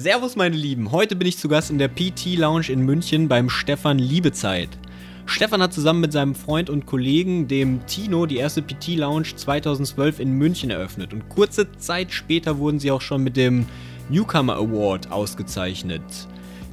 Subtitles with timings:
[0.00, 3.50] Servus meine Lieben, heute bin ich zu Gast in der PT Lounge in München beim
[3.50, 4.68] Stefan Liebezeit.
[5.26, 10.20] Stefan hat zusammen mit seinem Freund und Kollegen, dem Tino, die erste PT Lounge 2012
[10.20, 13.66] in München eröffnet und kurze Zeit später wurden sie auch schon mit dem
[14.08, 16.04] Newcomer Award ausgezeichnet.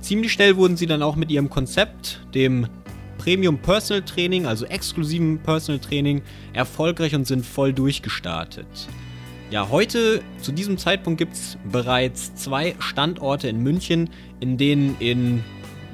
[0.01, 2.67] Ziemlich schnell wurden sie dann auch mit ihrem Konzept, dem
[3.17, 6.21] Premium Personal Training, also exklusiven Personal Training,
[6.53, 8.67] erfolgreich und sind voll durchgestartet.
[9.51, 15.43] Ja, heute zu diesem Zeitpunkt gibt es bereits zwei Standorte in München, in denen in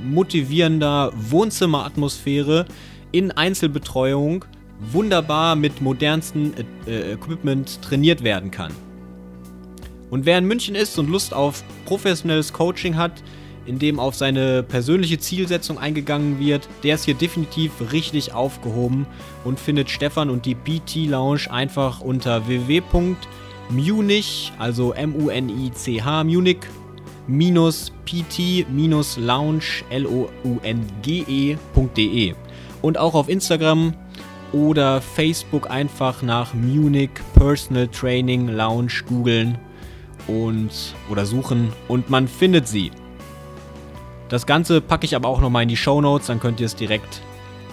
[0.02, 2.66] motivierender Wohnzimmeratmosphäre
[3.12, 4.46] in Einzelbetreuung
[4.80, 6.54] wunderbar mit modernstem
[6.88, 8.72] äh, Equipment trainiert werden kann.
[10.10, 13.22] Und wer in München ist und Lust auf professionelles Coaching hat,
[13.66, 19.06] in dem auf seine persönliche Zielsetzung eingegangen wird, der ist hier definitiv richtig aufgehoben
[19.44, 22.48] und findet Stefan und die PT Lounge einfach unter
[23.72, 26.60] www.munich, also M-U-N-I-C-H, Munich,
[27.28, 30.34] minus PT minus Lounge, L-O-U-N-G-E.de
[32.82, 33.94] und auch auf Instagram
[34.52, 39.58] oder Facebook einfach nach Munich Personal Training Lounge googeln
[40.28, 40.72] und
[41.10, 42.92] oder suchen und man findet sie.
[44.28, 46.76] Das Ganze packe ich aber auch nochmal in die Show Notes, dann könnt ihr es
[46.76, 47.22] direkt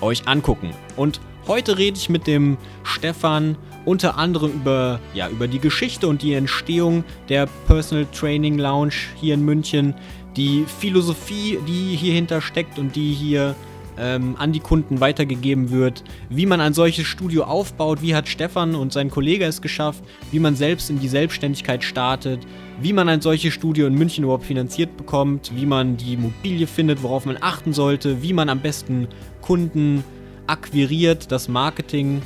[0.01, 0.71] euch angucken.
[0.97, 6.23] Und heute rede ich mit dem Stefan unter anderem über, ja, über die Geschichte und
[6.23, 9.95] die Entstehung der Personal Training Lounge hier in München,
[10.37, 13.55] die Philosophie, die hier steckt und die hier
[13.99, 18.75] ähm, an die Kunden weitergegeben wird, wie man ein solches Studio aufbaut, wie hat Stefan
[18.75, 22.47] und sein Kollege es geschafft, wie man selbst in die Selbstständigkeit startet,
[22.81, 27.03] wie man ein solches Studio in München überhaupt finanziert bekommt, wie man die Immobilie findet,
[27.03, 29.09] worauf man achten sollte, wie man am besten
[29.43, 30.05] Kunden
[30.47, 32.23] akquiriert, das Marketing,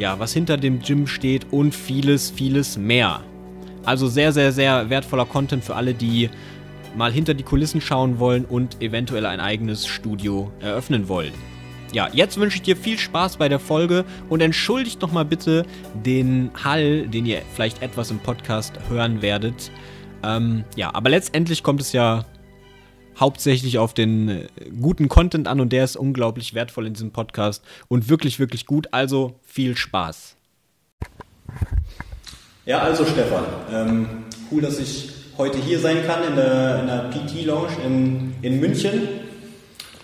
[0.00, 3.20] ja, was hinter dem Gym steht und vieles, vieles mehr.
[3.84, 6.30] Also sehr, sehr, sehr wertvoller Content für alle, die
[6.96, 11.32] mal hinter die Kulissen schauen wollen und eventuell ein eigenes Studio eröffnen wollen.
[11.92, 15.66] Ja, jetzt wünsche ich dir viel Spaß bei der Folge und entschuldigt noch mal bitte
[15.94, 19.70] den Hall, den ihr vielleicht etwas im Podcast hören werdet.
[20.22, 22.24] Ähm, ja, aber letztendlich kommt es ja
[23.18, 24.46] hauptsächlich auf den äh,
[24.80, 28.88] guten Content an und der ist unglaublich wertvoll in diesem Podcast und wirklich, wirklich gut.
[28.92, 30.36] Also viel Spaß.
[32.66, 34.08] Ja, also Stefan, ähm,
[34.50, 38.60] cool, dass ich heute hier sein kann in der, in der PT Lounge in, in
[38.60, 39.08] München.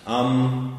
[0.08, 0.72] Ähm,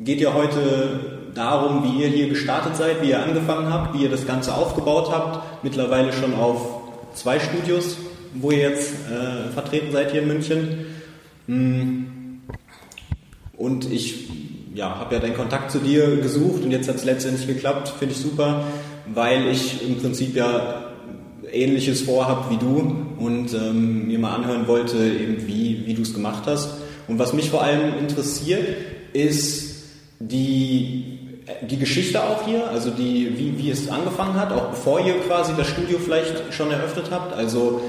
[0.00, 4.10] geht ja heute darum, wie ihr hier gestartet seid, wie ihr angefangen habt, wie ihr
[4.10, 5.64] das Ganze aufgebaut habt.
[5.64, 6.80] Mittlerweile schon auf
[7.14, 7.96] zwei Studios,
[8.34, 10.86] wo ihr jetzt äh, vertreten seid hier in München.
[11.50, 12.06] Hm.
[13.56, 14.28] Und ich
[14.72, 18.14] ja, habe ja den Kontakt zu dir gesucht und jetzt hat es letztendlich geklappt, finde
[18.14, 18.64] ich super,
[19.12, 20.92] weil ich im Prinzip ja
[21.50, 26.14] Ähnliches vorhabe wie du und ähm, mir mal anhören wollte, eben wie, wie du es
[26.14, 26.70] gemacht hast.
[27.08, 28.64] Und was mich vor allem interessiert,
[29.12, 29.74] ist
[30.20, 31.18] die,
[31.68, 35.52] die Geschichte auch hier, also die, wie, wie es angefangen hat, auch bevor ihr quasi
[35.56, 37.80] das Studio vielleicht schon eröffnet habt, also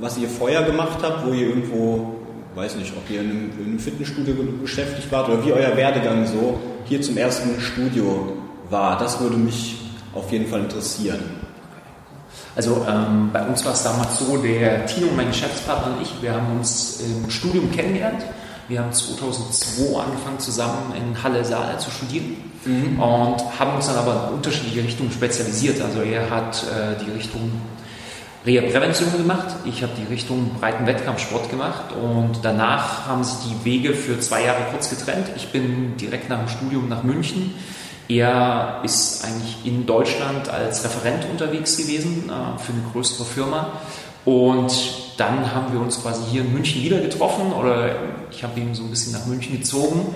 [0.00, 2.23] was ihr vorher gemacht habt, wo ihr irgendwo,
[2.54, 6.26] weiß nicht, ob ihr in einem, in einem Fitnessstudio beschäftigt wart oder wie euer Werdegang
[6.26, 8.32] so hier zum ersten Studio
[8.70, 8.98] war.
[8.98, 9.76] Das würde mich
[10.14, 11.20] auf jeden Fall interessieren.
[12.56, 16.34] Also ähm, bei uns war es damals so, der Tino, mein Geschäftspartner und ich, wir
[16.34, 18.24] haben uns im Studium kennengelernt.
[18.68, 23.00] Wir haben 2002 angefangen zusammen in Halle Saale zu studieren mhm.
[23.00, 25.82] und haben uns dann aber in unterschiedliche Richtungen spezialisiert.
[25.82, 27.50] Also er hat äh, die Richtung
[28.46, 33.94] Reha-Prävention gemacht, ich habe die Richtung breiten Wettkampfsport gemacht und danach haben sich die Wege
[33.94, 35.28] für zwei Jahre kurz getrennt.
[35.36, 37.54] Ich bin direkt nach dem Studium nach München
[38.08, 43.72] er ist eigentlich in Deutschland als Referent unterwegs gewesen äh, für eine größere Firma.
[44.26, 44.72] Und
[45.16, 47.90] dann haben wir uns quasi hier in München wieder getroffen oder
[48.30, 50.14] ich habe ihn so ein bisschen nach München gezogen.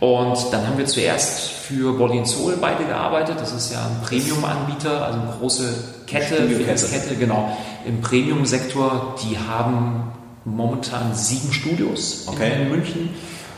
[0.00, 3.36] Und dann haben wir zuerst für Body Soul beide gearbeitet.
[3.38, 5.74] Das ist ja ein Premium-Anbieter, also eine große
[6.10, 7.56] Kette, Fitnesskette, genau.
[7.86, 10.12] Im Premium-Sektor, die haben
[10.44, 12.62] momentan sieben Studios okay.
[12.62, 13.10] in München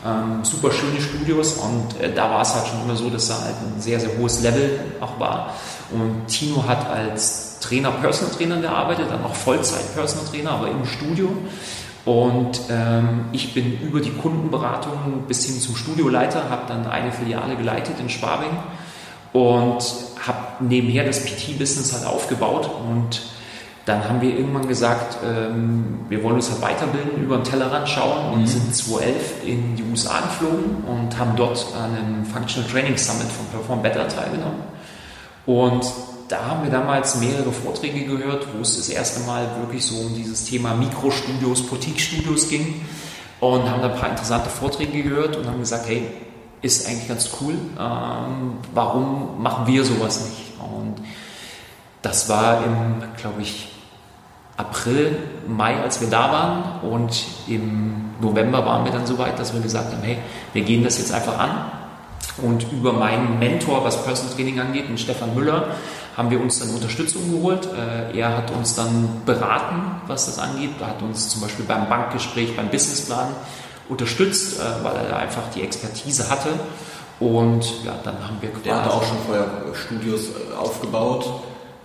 [0.05, 3.35] ähm, super schöne Studios und äh, da war es halt schon immer so, dass da
[3.35, 5.53] halt ein sehr, sehr hohes Level auch war.
[5.91, 10.85] Und Tino hat als Trainer, Personal Trainer gearbeitet, dann auch Vollzeit Personal Trainer, aber im
[10.85, 11.29] Studio.
[12.05, 17.55] Und ähm, ich bin über die Kundenberatung bis hin zum Studioleiter, habe dann eine Filiale
[17.55, 18.51] geleitet in Schwabing
[19.33, 19.83] und
[20.25, 23.21] habe nebenher das PT-Business halt aufgebaut und
[23.85, 28.33] dann haben wir irgendwann gesagt, ähm, wir wollen uns halt weiterbilden, über den Tellerrand schauen
[28.33, 28.47] und mhm.
[28.47, 33.45] sind 2011 in die USA geflogen und haben dort an einem Functional Training Summit von
[33.47, 34.63] Perform Better teilgenommen.
[35.45, 35.85] Und
[36.29, 40.15] da haben wir damals mehrere Vorträge gehört, wo es das erste Mal wirklich so um
[40.15, 42.85] dieses Thema Mikrostudios, Boutique-Studios ging
[43.41, 46.07] und haben da ein paar interessante Vorträge gehört und haben gesagt, hey,
[46.63, 50.59] ist eigentlich ganz cool, ähm, warum machen wir sowas nicht?
[50.59, 50.95] Und
[52.01, 53.69] das war im, glaube ich,
[54.55, 55.17] April,
[55.47, 59.61] Mai, als wir da waren und im November waren wir dann so weit, dass wir
[59.61, 60.19] gesagt haben, hey,
[60.53, 61.65] wir gehen das jetzt einfach an
[62.41, 65.67] und über meinen Mentor, was Personal Training angeht, den Stefan Müller,
[66.15, 67.67] haben wir uns dann Unterstützung geholt.
[67.73, 70.71] Äh, er hat uns dann beraten, was das angeht.
[70.79, 73.29] Er hat uns zum Beispiel beim Bankgespräch, beim Businessplan
[73.89, 76.49] unterstützt, äh, weil er da einfach die Expertise hatte.
[77.19, 78.63] Und ja, dann haben wir quasi.
[78.63, 81.25] Der hatte auch schon vorher Studios äh, aufgebaut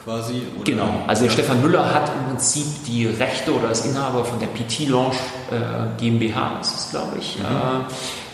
[0.08, 0.42] quasi?
[0.64, 1.30] Genau, also ja.
[1.30, 5.16] Stefan Müller hat im Prinzip die Rechte oder ist Inhaber von der PT Launch
[5.50, 7.38] äh, GmbH, ist es glaube ich.
[7.38, 7.44] Mhm.
[7.44, 7.48] Äh,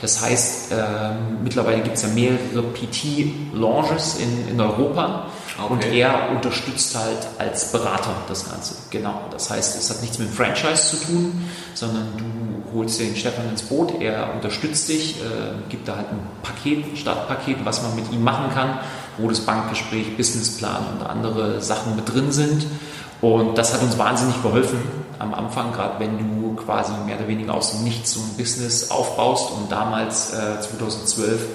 [0.00, 0.76] das heißt, äh,
[1.42, 5.26] mittlerweile gibt es ja mehrere PT-Launches in, in Europa.
[5.56, 5.72] Okay.
[5.72, 8.74] Und er unterstützt halt als Berater das Ganze.
[8.90, 9.20] Genau.
[9.30, 13.62] Das heißt, es hat nichts mit Franchise zu tun, sondern du holst den Stefan ins
[13.62, 15.24] Boot, er unterstützt dich, äh,
[15.68, 18.80] gibt da halt ein Paket, ein Startpaket, was man mit ihm machen kann,
[19.16, 22.66] wo das Bankgespräch, Businessplan und andere Sachen mit drin sind.
[23.20, 24.78] Und das hat uns wahnsinnig geholfen
[25.18, 28.90] am Anfang, gerade wenn du quasi mehr oder weniger aus dem Nichts so ein Business
[28.90, 29.52] aufbaust.
[29.52, 31.46] Und damals, äh, 2012,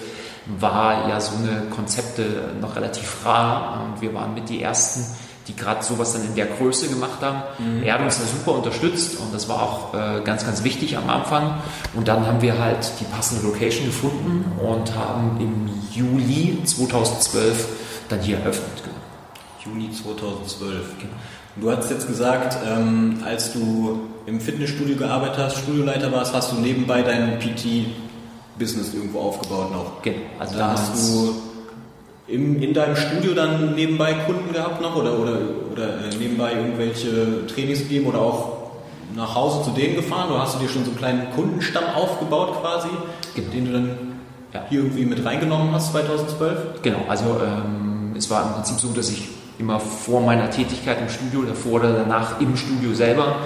[0.57, 5.06] war ja so eine Konzepte noch relativ rar und wir waren mit die ersten,
[5.48, 7.42] die gerade sowas dann in der Größe gemacht haben.
[7.57, 7.84] Mhm.
[7.84, 11.10] Er hat uns da super unterstützt und das war auch äh, ganz, ganz wichtig am
[11.10, 11.56] Anfang.
[11.96, 17.68] Und dann haben wir halt die passende Location gefunden und haben im Juli 2012
[18.10, 18.84] dann hier eröffnet.
[19.63, 20.98] Juni 2012.
[21.00, 21.13] Genau.
[21.56, 26.57] Du hast jetzt gesagt, ähm, als du im Fitnessstudio gearbeitet hast, Studioleiter warst, hast du
[26.57, 27.40] nebenbei deinen
[28.59, 30.01] PT-Business irgendwo aufgebaut noch.
[30.01, 30.17] Genau.
[30.38, 31.35] Also da hast du
[32.27, 35.38] im, in deinem Studio dann nebenbei Kunden gehabt noch oder, oder,
[35.71, 38.57] oder äh, nebenbei irgendwelche Trainings gegeben oder auch
[39.15, 42.61] nach Hause zu denen gefahren oder hast du dir schon so einen kleinen Kundenstamm aufgebaut
[42.61, 42.89] quasi,
[43.35, 43.50] genau.
[43.51, 43.97] den du dann
[44.53, 44.65] ja.
[44.69, 46.81] hier irgendwie mit reingenommen hast 2012?
[46.83, 51.09] Genau, also ähm, es war im Prinzip so, dass ich immer vor meiner Tätigkeit im
[51.09, 53.38] Studio, davor oder danach im Studio selber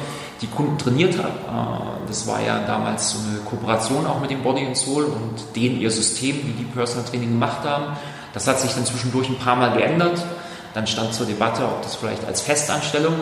[0.43, 1.29] die Kunden trainiert habe.
[1.29, 5.55] Äh, das war ja damals so eine Kooperation auch mit dem Body and Soul und
[5.55, 7.97] denen ihr System, wie die Personal Training gemacht haben.
[8.33, 10.23] Das hat sich dann zwischendurch ein paar Mal geändert.
[10.73, 13.13] Dann stand zur Debatte, ob das vielleicht als Festanstellung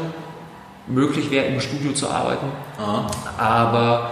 [0.87, 2.47] möglich wäre, im Studio zu arbeiten.
[2.79, 3.07] Aha.
[3.37, 4.11] Aber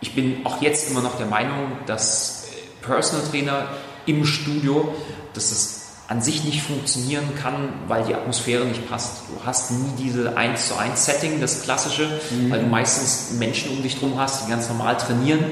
[0.00, 2.48] ich bin auch jetzt immer noch der Meinung, dass
[2.82, 3.66] Personal Trainer
[4.06, 4.94] im Studio,
[5.34, 5.75] dass das
[6.08, 9.22] an sich nicht funktionieren kann, weil die Atmosphäre nicht passt.
[9.28, 12.50] Du hast nie diese 1 zu 1 Setting, das klassische, mhm.
[12.50, 15.44] weil du meistens Menschen um dich drum hast, die ganz normal trainieren.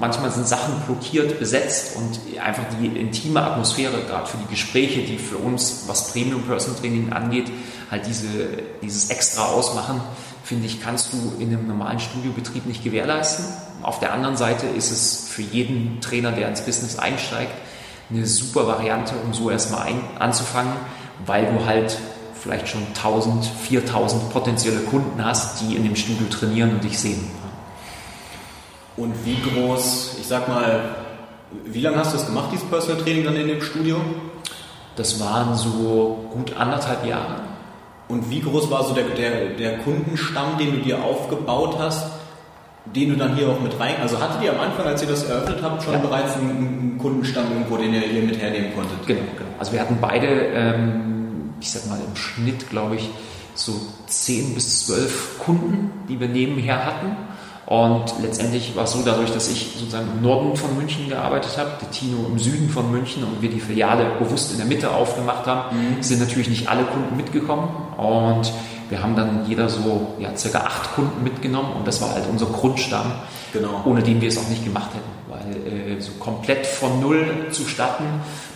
[0.00, 5.18] Manchmal sind Sachen blockiert, besetzt und einfach die intime Atmosphäre, gerade für die Gespräche, die
[5.18, 7.52] für uns, was Premium Person Training angeht,
[7.90, 8.48] halt diese,
[8.82, 10.00] dieses extra ausmachen,
[10.42, 13.44] finde ich, kannst du in einem normalen Studiobetrieb nicht gewährleisten.
[13.82, 17.52] Auf der anderen Seite ist es für jeden Trainer, der ins Business einsteigt,
[18.12, 20.72] eine super Variante, um so erstmal ein, anzufangen,
[21.26, 21.96] weil du halt
[22.34, 27.30] vielleicht schon 1000, 4000 potenzielle Kunden hast, die in dem Studio trainieren und dich sehen.
[28.96, 30.96] Und wie groß, ich sag mal,
[31.64, 34.00] wie lange hast du das gemacht, dieses Personal Training dann in dem Studio?
[34.96, 37.40] Das waren so gut anderthalb Jahre.
[38.08, 42.06] Und wie groß war so der, der, der Kundenstamm, den du dir aufgebaut hast?
[42.84, 45.24] Den du dann hier auch mit rein, also hattet ihr am Anfang, als ihr das
[45.24, 45.98] eröffnet habt, schon ja.
[46.00, 49.04] bereits einen, Kundenstamm irgendwo, den ihr hier mit hernehmen konntet?
[49.06, 49.50] Genau, genau.
[49.58, 53.10] Also wir hatten beide, ähm, ich sag mal im Schnitt, glaube ich,
[53.54, 53.72] so
[54.06, 57.16] 10 bis 12 Kunden, die wir nebenher hatten.
[57.66, 61.70] Und letztendlich war es so, dadurch, dass ich sozusagen im Norden von München gearbeitet habe,
[61.80, 65.46] der Tino im Süden von München und wir die Filiale bewusst in der Mitte aufgemacht
[65.46, 66.02] haben, mhm.
[66.02, 67.68] sind natürlich nicht alle Kunden mitgekommen.
[67.96, 68.52] Und
[68.92, 72.44] wir haben dann jeder so ja, circa acht Kunden mitgenommen und das war halt unser
[72.44, 73.10] Grundstamm,
[73.50, 73.80] genau.
[73.86, 75.12] ohne den wir es auch nicht gemacht hätten.
[75.30, 78.04] Weil äh, so komplett von Null zu starten,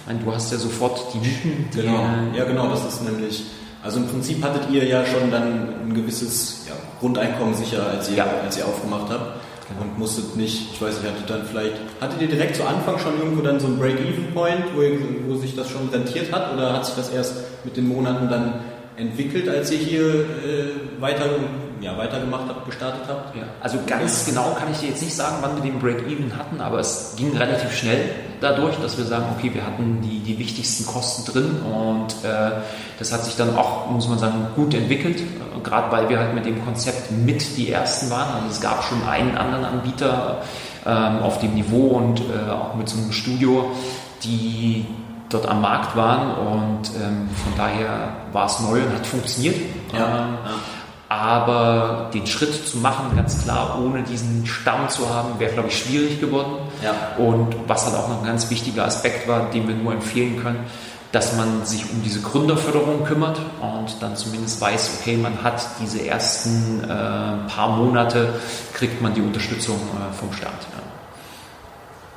[0.06, 1.68] meine, du hast ja sofort die Mieten.
[1.74, 2.04] Genau.
[2.34, 3.44] Ja, genau, das ist nämlich,
[3.82, 8.16] also im Prinzip hattet ihr ja schon dann ein gewisses ja, Grundeinkommen sicher, als ihr,
[8.16, 8.26] ja.
[8.44, 9.40] als ihr aufgemacht habt.
[9.68, 9.80] Genau.
[9.80, 13.18] Und musstet nicht, ich weiß nicht, hattet dann vielleicht, hattet ihr direkt zu Anfang schon
[13.18, 16.94] irgendwo dann so einen Break-Even-Point, wo, wo sich das schon rentiert hat, oder hat sich
[16.94, 18.60] das erst mit den Monaten dann
[18.96, 21.26] entwickelt, als ihr hier äh, weiter,
[21.80, 23.36] ja, weitergemacht habt, gestartet habt?
[23.36, 26.60] Ja, also ganz genau kann ich dir jetzt nicht sagen, wann wir den Break-Even hatten,
[26.60, 28.10] aber es ging relativ schnell
[28.40, 32.52] dadurch, dass wir sagen, okay, wir hatten die, die wichtigsten Kosten drin und äh,
[32.98, 36.34] das hat sich dann auch, muss man sagen, gut entwickelt, äh, gerade weil wir halt
[36.34, 38.34] mit dem Konzept mit die Ersten waren.
[38.34, 40.42] Also es gab schon einen anderen Anbieter
[40.84, 43.70] ähm, auf dem Niveau und äh, auch mit so einem Studio,
[44.24, 44.86] die
[45.28, 49.56] dort am Markt waren und ähm, von daher war es neu und hat funktioniert.
[49.92, 50.50] Ja, ähm, ja.
[51.09, 55.78] Aber den Schritt zu machen, ganz klar, ohne diesen Stamm zu haben, wäre, glaube ich,
[55.78, 56.56] schwierig geworden.
[56.83, 57.16] Ja.
[57.16, 60.66] Und was halt auch noch ein ganz wichtiger Aspekt war, den wir nur empfehlen können,
[61.12, 66.04] dass man sich um diese Gründerförderung kümmert und dann zumindest weiß, okay, man hat diese
[66.04, 68.35] ersten äh, paar Monate,
[68.75, 70.66] kriegt man die Unterstützung äh, vom Staat.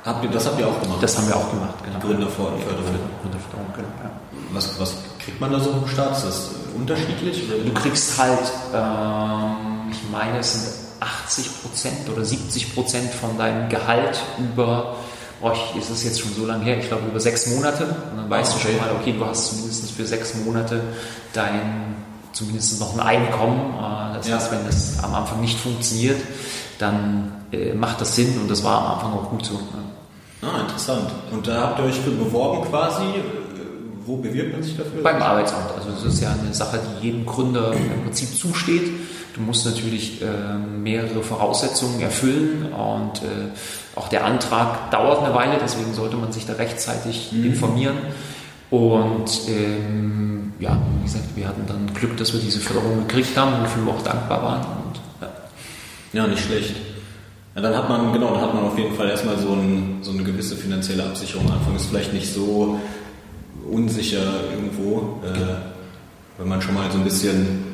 [0.04, 0.12] Ja.
[0.12, 0.98] Habt ihr, das habt ihr auch gemacht?
[1.02, 1.98] Das haben wir auch gemacht, genau.
[1.98, 2.60] Gründerförderung.
[2.60, 3.88] Gründerförderung, genau.
[4.02, 4.10] Ja.
[4.52, 6.16] Was, was kriegt man da so vom Staat?
[6.16, 7.44] Ist das unterschiedlich?
[7.48, 13.68] Du kriegst halt, ähm, ich meine, es sind 80 Prozent oder 70 Prozent von deinem
[13.68, 14.96] Gehalt über,
[15.40, 17.84] oh, ist es jetzt schon so lange her, ich glaube über sechs Monate.
[17.84, 18.62] Und dann weißt okay.
[18.62, 20.82] du schon mal, okay, du hast zumindest für sechs Monate
[21.32, 21.96] dein,
[22.32, 23.74] zumindest noch ein Einkommen.
[23.74, 24.36] Äh, das ja.
[24.36, 26.20] heißt, wenn das am Anfang nicht funktioniert,
[26.78, 29.60] dann äh, macht das Sinn und das war am Anfang auch gut so.
[30.42, 31.10] Ah, interessant.
[31.30, 33.04] Und da habt ihr euch für beworben quasi?
[34.06, 35.02] Wo bewirbt man sich dafür?
[35.02, 35.70] Beim Arbeitsamt.
[35.76, 38.90] Also das ist ja eine Sache, die jedem Gründer im Prinzip zusteht.
[39.34, 40.26] Du musst natürlich äh,
[40.58, 43.50] mehrere Voraussetzungen erfüllen und äh,
[43.94, 47.44] auch der Antrag dauert eine Weile, deswegen sollte man sich da rechtzeitig mhm.
[47.44, 47.96] informieren.
[48.70, 53.62] Und ähm, ja, wie gesagt, wir hatten dann Glück, dass wir diese Förderung gekriegt haben,
[53.62, 54.60] wofür wir auch dankbar waren.
[54.60, 55.28] Und, ja.
[56.12, 56.74] ja, nicht schlecht.
[57.54, 60.12] Ja, dann hat man, genau, dann hat man auf jeden Fall erstmal so, ein, so
[60.12, 61.46] eine gewisse finanzielle Absicherung.
[61.46, 62.78] Am Anfang ist vielleicht nicht so
[63.70, 64.22] unsicher
[64.54, 65.56] irgendwo, äh,
[66.38, 67.70] wenn man schon mal so ein bisschen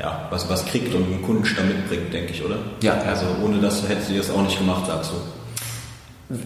[0.00, 2.56] ja, was, was kriegt und einen Kundenstamm mitbringt, denke ich, oder?
[2.82, 2.94] Ja.
[3.06, 5.16] Also ohne das hätte sie das auch nicht gemacht, sagst du.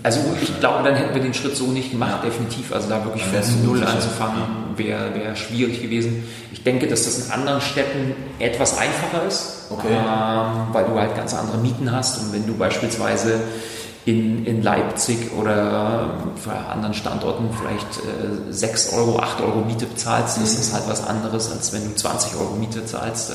[0.03, 2.73] Also ich glaube, dann hätten wir den Schritt so nicht gemacht, definitiv.
[2.73, 4.43] Also da wirklich von Null anzufangen,
[4.77, 6.25] wäre wär schwierig gewesen.
[6.53, 9.89] Ich denke, dass das in anderen Städten etwas einfacher ist, okay.
[9.91, 12.19] ähm, weil du halt ganz andere Mieten hast.
[12.19, 13.41] Und wenn du beispielsweise
[14.07, 20.39] in, in Leipzig oder für anderen Standorten vielleicht äh, 6 Euro, 8 Euro Miete bezahlst,
[20.39, 20.61] das mhm.
[20.61, 23.35] ist halt was anderes, als wenn du 20 Euro Miete zahlst äh,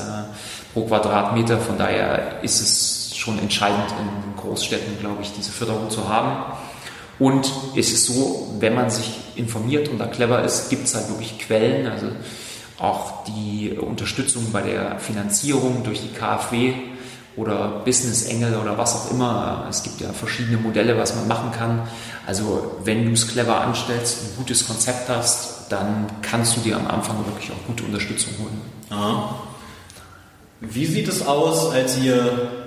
[0.74, 1.58] pro Quadratmeter.
[1.58, 6.54] Von daher ist es schon entscheidend in Großstädten, glaube ich, diese Förderung zu haben.
[7.18, 11.08] Und es ist so, wenn man sich informiert und da clever ist, gibt es halt
[11.10, 12.06] wirklich Quellen, also
[12.78, 16.72] auch die Unterstützung bei der Finanzierung durch die KfW
[17.36, 19.66] oder Business Engel oder was auch immer.
[19.68, 21.82] Es gibt ja verschiedene Modelle, was man machen kann.
[22.26, 26.86] Also wenn du es clever anstellst, ein gutes Konzept hast, dann kannst du dir am
[26.86, 28.60] Anfang wirklich auch gute Unterstützung holen.
[28.88, 29.34] Aha.
[30.60, 32.59] Wie sieht es aus, als ihr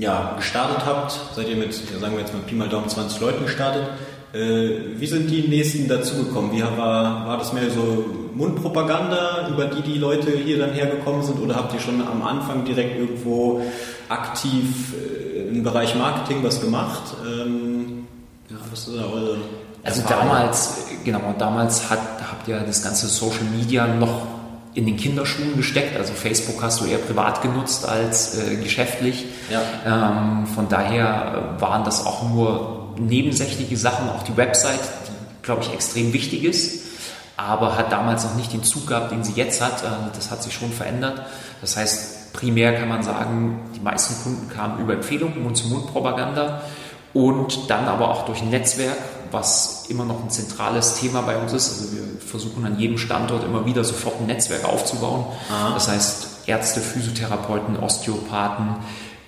[0.00, 1.12] ja, gestartet habt?
[1.36, 3.84] Seid ihr mit, sagen wir jetzt mal Pi mal Daumen 20 Leuten gestartet?
[4.32, 6.52] Äh, wie sind die nächsten dazugekommen?
[6.52, 11.38] Wie war, war das mehr so Mundpropaganda, über die die Leute hier dann hergekommen sind?
[11.40, 13.60] Oder habt ihr schon am Anfang direkt irgendwo
[14.08, 17.02] aktiv äh, im Bereich Marketing was gemacht?
[17.26, 18.06] Ähm,
[18.48, 19.36] ja, was ist da eure
[19.84, 24.39] Also damals, genau, damals hat, habt ihr das ganze Social Media noch
[24.74, 25.96] in den Kinderschuhen gesteckt.
[25.96, 29.26] Also Facebook hast du eher privat genutzt als äh, geschäftlich.
[29.50, 29.62] Ja.
[29.84, 35.72] Ähm, von daher waren das auch nur nebensächliche Sachen, auch die Website, die, glaube ich,
[35.72, 36.84] extrem wichtig ist,
[37.36, 39.82] aber hat damals noch nicht den Zug gehabt, den sie jetzt hat.
[39.82, 41.22] Äh, das hat sich schon verändert.
[41.60, 46.62] Das heißt, primär kann man sagen, die meisten Kunden kamen über Empfehlungen, Mund-zu-Mund-Propaganda
[47.12, 48.98] und dann aber auch durch ein Netzwerk,
[49.32, 51.70] was immer noch ein zentrales Thema bei uns ist.
[51.70, 55.24] Also wir versuchen an jedem Standort immer wieder sofort ein Netzwerk aufzubauen.
[55.50, 55.74] Aha.
[55.74, 58.76] Das heißt, Ärzte, Physiotherapeuten, Osteopathen,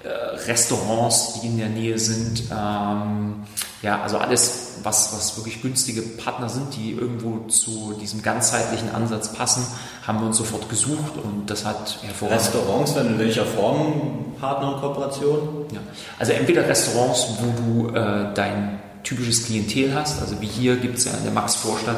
[0.04, 0.08] äh,
[0.46, 2.44] Restaurants, die in der Nähe sind.
[2.50, 3.44] Ähm,
[3.82, 9.32] ja, also alles, was, was wirklich günstige Partner sind, die irgendwo zu diesem ganzheitlichen Ansatz
[9.32, 9.66] passen,
[10.06, 12.40] haben wir uns sofort gesucht und das hat hervorragend.
[12.40, 15.66] Restaurants dann in welcher Form Partner und Kooperation?
[15.72, 15.80] Ja,
[16.18, 21.04] also entweder Restaurants, wo du äh, dein typisches Klientel hast, also wie hier gibt es
[21.04, 21.96] ja in der Max-Vorstadt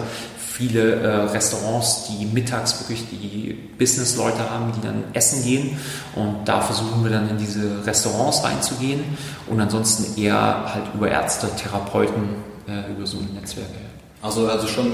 [0.55, 5.77] viele äh, Restaurants, die mittags wirklich die Business-Leute haben, die dann essen gehen.
[6.15, 9.03] Und da versuchen wir dann in diese Restaurants reinzugehen
[9.49, 12.37] und ansonsten eher halt über Ärzte, Therapeuten,
[12.69, 13.67] äh, über so ein Netzwerk.
[14.23, 14.93] Also, also schon,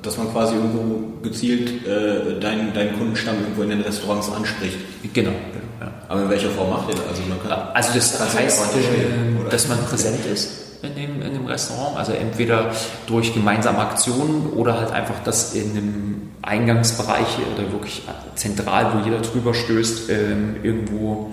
[0.00, 4.78] dass man quasi irgendwo gezielt äh, deinen, deinen Kundenstamm irgendwo in den Restaurants anspricht.
[5.12, 5.32] Genau.
[5.80, 5.92] Ja.
[6.08, 7.08] Aber in welcher Form macht ihr das?
[7.08, 11.32] Also, man kann, also das, das heißt, äh, dass man präsent ist in dem, in
[11.34, 11.96] dem Restaurant.
[11.96, 12.72] Also entweder
[13.06, 18.02] durch gemeinsame Aktionen oder halt einfach das in einem Eingangsbereich oder wirklich
[18.34, 21.32] zentral, wo jeder drüber stößt, ähm, irgendwo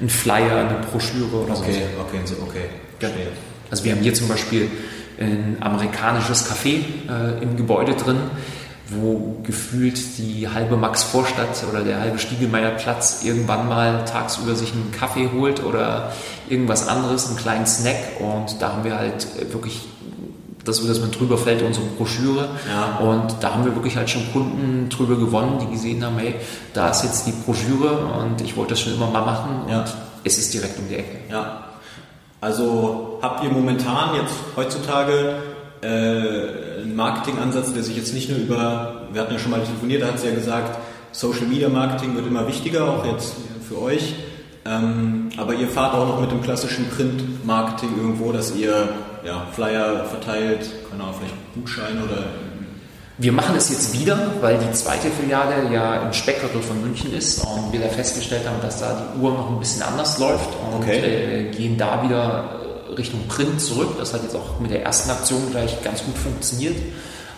[0.00, 1.62] ein Flyer, eine Broschüre oder so.
[1.62, 2.66] Okay, okay, so, okay.
[3.00, 3.08] Ja.
[3.70, 4.68] Also wir haben hier zum Beispiel
[5.18, 8.18] ein amerikanisches Café äh, im Gebäude drin
[8.88, 15.30] wo gefühlt die halbe Max-Vorstadt oder der halbe Stiegelmeier-Platz irgendwann mal tagsüber sich einen Kaffee
[15.32, 16.12] holt oder
[16.48, 18.20] irgendwas anderes, einen kleinen Snack.
[18.20, 19.82] Und da haben wir halt wirklich
[20.64, 22.48] das dass man drüber fällt, unsere Broschüre.
[22.68, 23.04] Ja.
[23.04, 26.34] Und da haben wir wirklich halt schon Kunden drüber gewonnen, die gesehen haben, hey,
[26.72, 29.84] da ist jetzt die Broschüre und ich wollte das schon immer mal machen und
[30.24, 31.18] es ist direkt um die Ecke.
[31.30, 31.64] Ja.
[32.40, 35.36] Also habt ihr momentan jetzt heutzutage
[35.82, 40.02] äh, einen Marketingansatz, der sich jetzt nicht nur über, wir hatten ja schon mal telefoniert,
[40.02, 40.78] da hat sie ja gesagt,
[41.12, 43.34] Social Media Marketing wird immer wichtiger, auch jetzt
[43.68, 44.14] für euch.
[44.64, 48.88] Ähm, aber ihr fahrt auch noch mit dem klassischen Print-Marketing irgendwo, dass ihr
[49.24, 52.24] ja, Flyer verteilt, keine Ahnung, vielleicht Gutscheine oder.
[53.18, 57.44] Wir machen es jetzt wieder, weil die zweite Filiale ja im Speckgürtel von München ist
[57.44, 60.82] und wir da festgestellt haben, dass da die Uhr noch ein bisschen anders läuft und
[60.82, 60.98] okay.
[60.98, 62.61] äh, gehen da wieder
[62.96, 63.94] Richtung Print zurück.
[63.98, 66.76] Das hat jetzt auch mit der ersten Aktion gleich ganz gut funktioniert.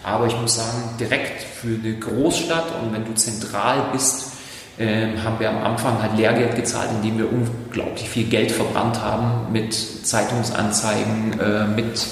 [0.02, 4.32] Aber ich muss sagen, direkt für eine Großstadt und wenn du zentral bist,
[4.78, 9.52] ähm, haben wir am Anfang halt Lehrgeld gezahlt, indem wir unglaublich viel Geld verbrannt haben
[9.52, 12.06] mit Zeitungsanzeigen, äh, mit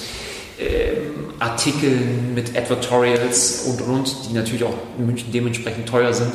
[0.60, 6.32] ähm, Artikeln, mit Advertorials und und die natürlich auch in München dementsprechend teuer sind.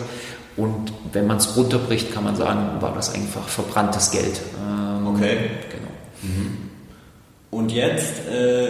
[0.58, 4.42] Und wenn man es runterbricht, kann man sagen, war das einfach verbranntes Geld.
[4.60, 5.50] Ähm, okay.
[7.58, 8.68] Und jetzt, äh,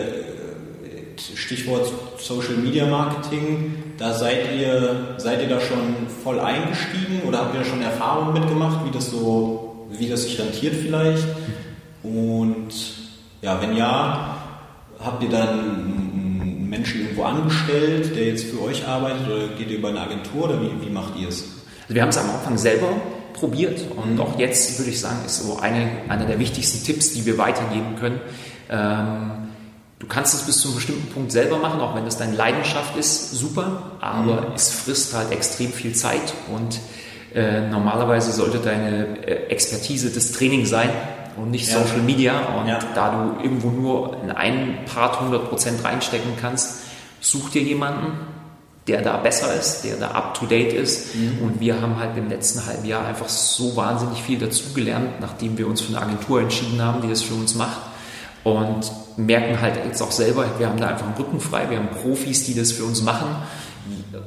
[1.36, 7.54] Stichwort Social Media Marketing, da seid ihr, seid ihr da schon voll eingestiegen oder habt
[7.54, 11.26] ihr da schon Erfahrungen mitgemacht, wie das so, wie das sich rentiert vielleicht?
[12.02, 12.70] Und
[13.42, 14.38] ja, wenn ja,
[15.04, 19.80] habt ihr dann einen Menschen irgendwo angestellt, der jetzt für euch arbeitet oder geht ihr
[19.80, 21.44] über eine Agentur oder wie, wie macht ihr es?
[21.82, 22.88] Also wir haben es am Anfang selber
[23.34, 24.22] probiert und mhm.
[24.22, 27.98] auch jetzt würde ich sagen, ist so eine, einer der wichtigsten Tipps, die wir weitergeben
[28.00, 28.22] können.
[28.70, 29.48] Ähm,
[30.00, 32.96] Du kannst es bis zu einem bestimmten Punkt selber machen, auch wenn das deine Leidenschaft
[32.98, 34.56] ist, super, aber mhm.
[34.56, 36.80] es frisst halt extrem viel Zeit und
[37.34, 40.90] äh, normalerweise sollte deine äh, Expertise das Training sein
[41.36, 41.82] und nicht ja.
[41.82, 42.80] Social Media und ja.
[42.94, 46.84] da du irgendwo nur in einen Part 100% reinstecken kannst,
[47.20, 48.20] such dir jemanden,
[48.86, 51.16] der da besser ist, der da up to date ist.
[51.16, 51.40] Mhm.
[51.42, 55.68] Und wir haben halt im letzten halben Jahr einfach so wahnsinnig viel dazugelernt, nachdem wir
[55.68, 57.82] uns für eine Agentur entschieden haben, die das für uns macht
[58.44, 61.90] und merken halt jetzt auch selber, wir haben da einfach einen Rücken frei, wir haben
[61.90, 63.28] Profis, die das für uns machen.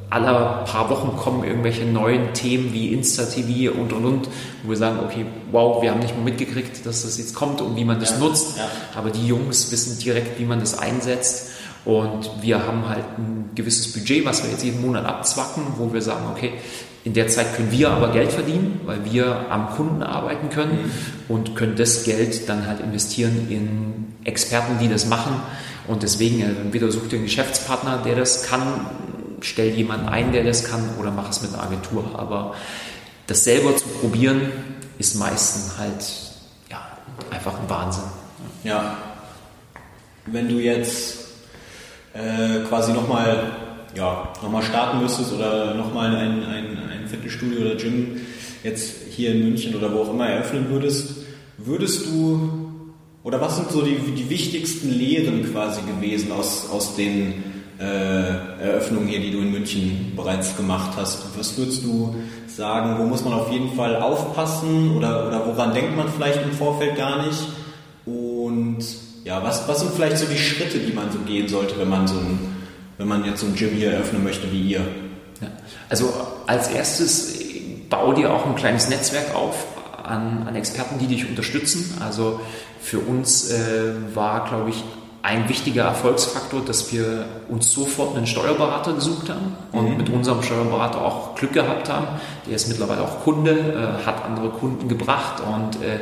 [0.09, 4.29] Alle paar Wochen kommen irgendwelche neuen Themen wie Insta-TV und und und,
[4.63, 7.77] wo wir sagen, okay, wow, wir haben nicht mal mitgekriegt, dass das jetzt kommt und
[7.77, 8.59] wie man das ja, nutzt.
[8.59, 8.69] Ja.
[8.97, 11.50] Aber die Jungs wissen direkt, wie man das einsetzt.
[11.85, 16.03] Und wir haben halt ein gewisses Budget, was wir jetzt jeden Monat abzwacken, wo wir
[16.03, 16.53] sagen, okay,
[17.05, 20.91] in der Zeit können wir aber Geld verdienen, weil wir am Kunden arbeiten können mhm.
[21.35, 25.33] und können das Geld dann halt investieren in Experten, die das machen.
[25.89, 28.87] Und deswegen, äh, entweder sucht ihr einen Geschäftspartner, der das kann,
[29.41, 32.05] stell jemanden ein, der das kann, oder mach es mit einer Agentur.
[32.17, 32.55] Aber
[33.27, 34.53] das selber zu probieren,
[34.99, 36.05] ist meistens halt
[36.71, 36.87] ja,
[37.31, 38.05] einfach ein Wahnsinn.
[38.63, 38.99] Ja.
[40.27, 41.20] Wenn du jetzt
[42.15, 43.53] äh, quasi nochmal
[43.95, 48.21] ja, nochmal starten müsstest oder nochmal ein, ein, ein Fitnessstudio oder Gym
[48.63, 51.17] jetzt hier in München oder wo auch immer eröffnen würdest,
[51.59, 52.71] würdest du
[53.23, 57.45] oder was sind so die, die wichtigsten Lehren quasi gewesen aus, aus den
[57.79, 57.83] äh,
[58.63, 61.39] Eröffnungen hier, die du in München bereits gemacht hast?
[61.39, 62.15] Was würdest du
[62.47, 66.53] sagen, wo muss man auf jeden Fall aufpassen oder, oder woran denkt man vielleicht im
[66.53, 67.39] Vorfeld gar nicht?
[69.31, 72.09] Ja, was, was sind vielleicht so die Schritte, die man so gehen sollte, wenn man
[72.09, 72.51] so ein
[72.99, 74.81] wenn man jetzt so ein Gym hier eröffnen möchte wie ihr?
[75.41, 75.47] Ja.
[75.89, 76.13] Also
[76.49, 77.39] als erstes
[77.89, 79.65] bau dir auch ein kleines Netzwerk auf
[80.03, 81.97] an, an Experten, die dich unterstützen.
[82.01, 82.41] Also
[82.83, 84.83] für uns äh, war, glaube ich,
[85.23, 89.97] ein wichtiger Erfolgsfaktor, dass wir uns sofort einen Steuerberater gesucht haben und mhm.
[89.97, 92.07] mit unserem Steuerberater auch Glück gehabt haben.
[92.49, 96.01] Der ist mittlerweile auch Kunde, äh, hat andere Kunden gebracht und äh,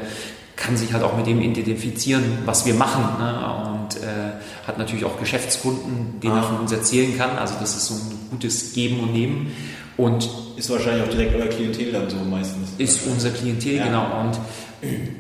[0.59, 3.05] kann sich halt auch mit dem identifizieren, was wir machen.
[3.19, 3.63] Ne?
[3.63, 6.39] Und äh, hat natürlich auch Geschäftskunden, denen ah.
[6.39, 7.39] er von uns erzählen kann.
[7.39, 9.53] Also das ist so ein gutes Geben und Nehmen.
[9.97, 12.71] Und ist wahrscheinlich auch direkt euer Klientel dann so meistens.
[12.79, 13.87] Ist unser Klientel, ja.
[13.87, 14.21] genau.
[14.21, 14.39] Und,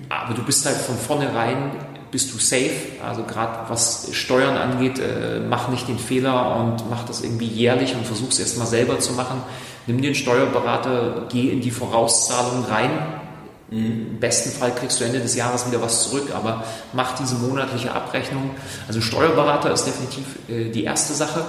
[0.08, 1.72] aber du bist halt von vornherein
[2.10, 2.70] bist du safe.
[3.06, 7.94] Also gerade was Steuern angeht, äh, mach nicht den Fehler und mach das irgendwie jährlich
[7.94, 9.42] und versuch es erstmal selber zu machen.
[9.86, 12.90] Nimm den Steuerberater, geh in die Vorauszahlung rein,
[13.70, 17.92] im besten Fall kriegst du Ende des Jahres wieder was zurück, aber mach diese monatliche
[17.92, 18.50] Abrechnung.
[18.86, 21.44] Also Steuerberater ist definitiv äh, die erste Sache.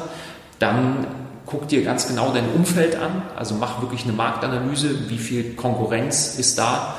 [0.60, 1.08] Dann
[1.46, 6.38] guck dir ganz genau dein Umfeld an, also mach wirklich eine Marktanalyse, wie viel Konkurrenz
[6.38, 6.96] ist da.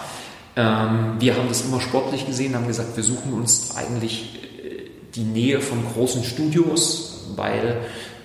[0.56, 5.22] Ähm, wir haben das immer sportlich gesehen, haben gesagt, wir suchen uns eigentlich äh, die
[5.22, 7.76] Nähe von großen Studios, weil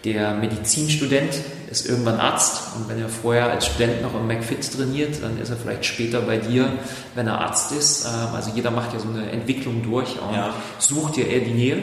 [0.06, 1.34] der Medizinstudent
[1.70, 5.50] ist irgendwann Arzt und wenn er vorher als Student noch im McFit trainiert, dann ist
[5.50, 6.72] er vielleicht später bei dir,
[7.15, 8.06] wenn er Arzt ist.
[8.06, 10.54] Ähm, also jeder macht ja so eine Entwicklung durch und ja.
[10.78, 11.78] sucht ja eher die Nähe.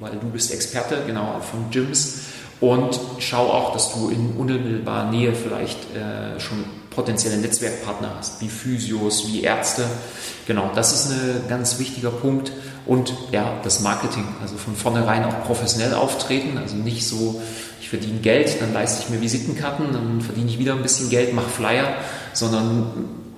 [0.00, 2.22] weil du bist Experte genau von Gyms
[2.60, 8.48] und schau auch, dass du in unmittelbarer Nähe vielleicht äh, schon potenzielle Netzwerkpartner hast, wie
[8.48, 9.84] Physios, wie Ärzte.
[10.46, 12.50] Genau, das ist ein ganz wichtiger Punkt.
[12.86, 17.42] Und ja, das Marketing, also von vornherein auch professionell auftreten, also nicht so,
[17.80, 21.34] ich verdiene Geld, dann leiste ich mir Visitenkarten, dann verdiene ich wieder ein bisschen Geld,
[21.34, 21.94] mache Flyer,
[22.32, 22.86] sondern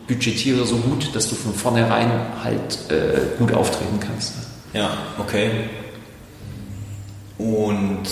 [0.06, 2.11] budgetiere so gut, dass du von vornherein
[2.44, 4.34] halt äh, gut auftreten kannst.
[4.74, 5.50] Ja, okay.
[7.38, 8.08] Und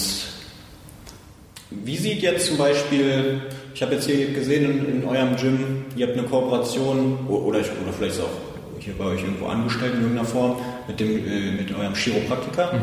[1.71, 3.43] wie sieht jetzt zum Beispiel,
[3.75, 7.93] ich habe jetzt hier gesehen in, in, eurem Gym, ihr habt eine Kooperation oder, oder
[7.99, 8.31] vielleicht auch
[8.79, 10.57] hier bei euch irgendwo angestellt in irgendeiner Form
[10.89, 12.73] mit, dem, äh, mit eurem Chiropraktiker.
[12.73, 12.83] Mhm.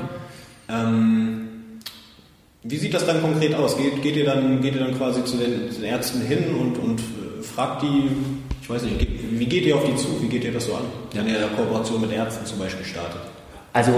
[0.70, 1.50] Ähm,
[2.64, 3.78] wie sieht das dann konkret aus?
[3.78, 6.78] Geht, geht, ihr, dann, geht ihr dann quasi zu den, zu den Ärzten hin und,
[6.78, 8.10] und äh, fragt die,
[8.62, 10.22] ich weiß nicht, wie geht ihr auf die zu?
[10.22, 13.22] Wie geht ihr das so an, wenn ihr eine Kooperation mit Ärzten zum Beispiel startet?
[13.74, 13.92] Also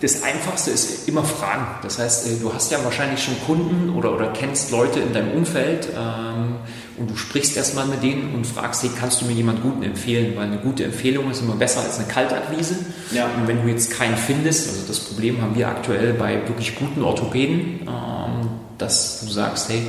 [0.00, 1.66] das Einfachste ist immer Fragen.
[1.82, 5.32] Das heißt, äh, du hast ja wahrscheinlich schon Kunden oder, oder kennst Leute in deinem
[5.32, 6.56] Umfeld ähm,
[6.98, 10.36] und du sprichst erstmal mit denen und fragst, hey, kannst du mir jemanden Guten empfehlen?
[10.36, 12.76] Weil eine gute Empfehlung ist immer besser als eine Kaltakquise.
[13.12, 13.26] Ja.
[13.36, 17.02] Und wenn du jetzt keinen findest, also das Problem haben wir aktuell bei wirklich guten
[17.02, 19.82] Orthopäden, ähm, dass du sagst, hey,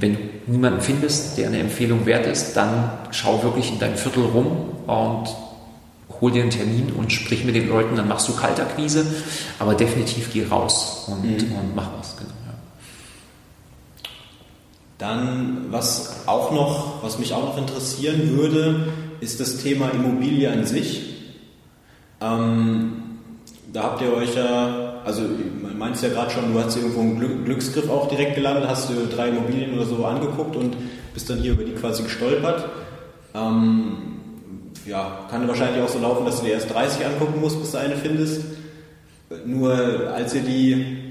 [0.00, 4.24] wenn du niemanden findest, der eine Empfehlung wert ist, dann schau wirklich in deinem Viertel
[4.24, 4.46] rum
[4.86, 5.28] und
[6.20, 9.06] hol dir einen Termin und sprich mit den Leuten, dann machst du Kaltakquise,
[9.58, 11.52] aber definitiv geh raus und, mhm.
[11.52, 12.16] und mach was.
[12.16, 12.30] Genau.
[14.98, 18.88] Dann, was auch noch, was mich auch noch interessieren würde,
[19.20, 21.14] ist das Thema Immobilie an sich.
[22.20, 23.02] Ähm,
[23.72, 25.22] da habt ihr euch ja, also
[25.62, 28.88] man meint es ja gerade schon, du hast irgendwo einen Glücksgriff auch direkt gelandet, hast
[28.88, 30.76] du drei Immobilien oder so angeguckt und
[31.12, 32.66] bist dann hier über die quasi gestolpert.
[33.34, 33.98] Ähm,
[34.86, 37.78] ja, kann wahrscheinlich auch so laufen, dass du dir erst 30 angucken musst, bis du
[37.78, 38.42] eine findest.
[39.44, 39.72] Nur
[40.14, 41.05] als ihr die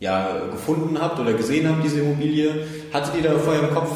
[0.00, 3.90] ja, gefunden habt oder gesehen habt, diese Immobilie, hattet ihr da vorher im Kopf,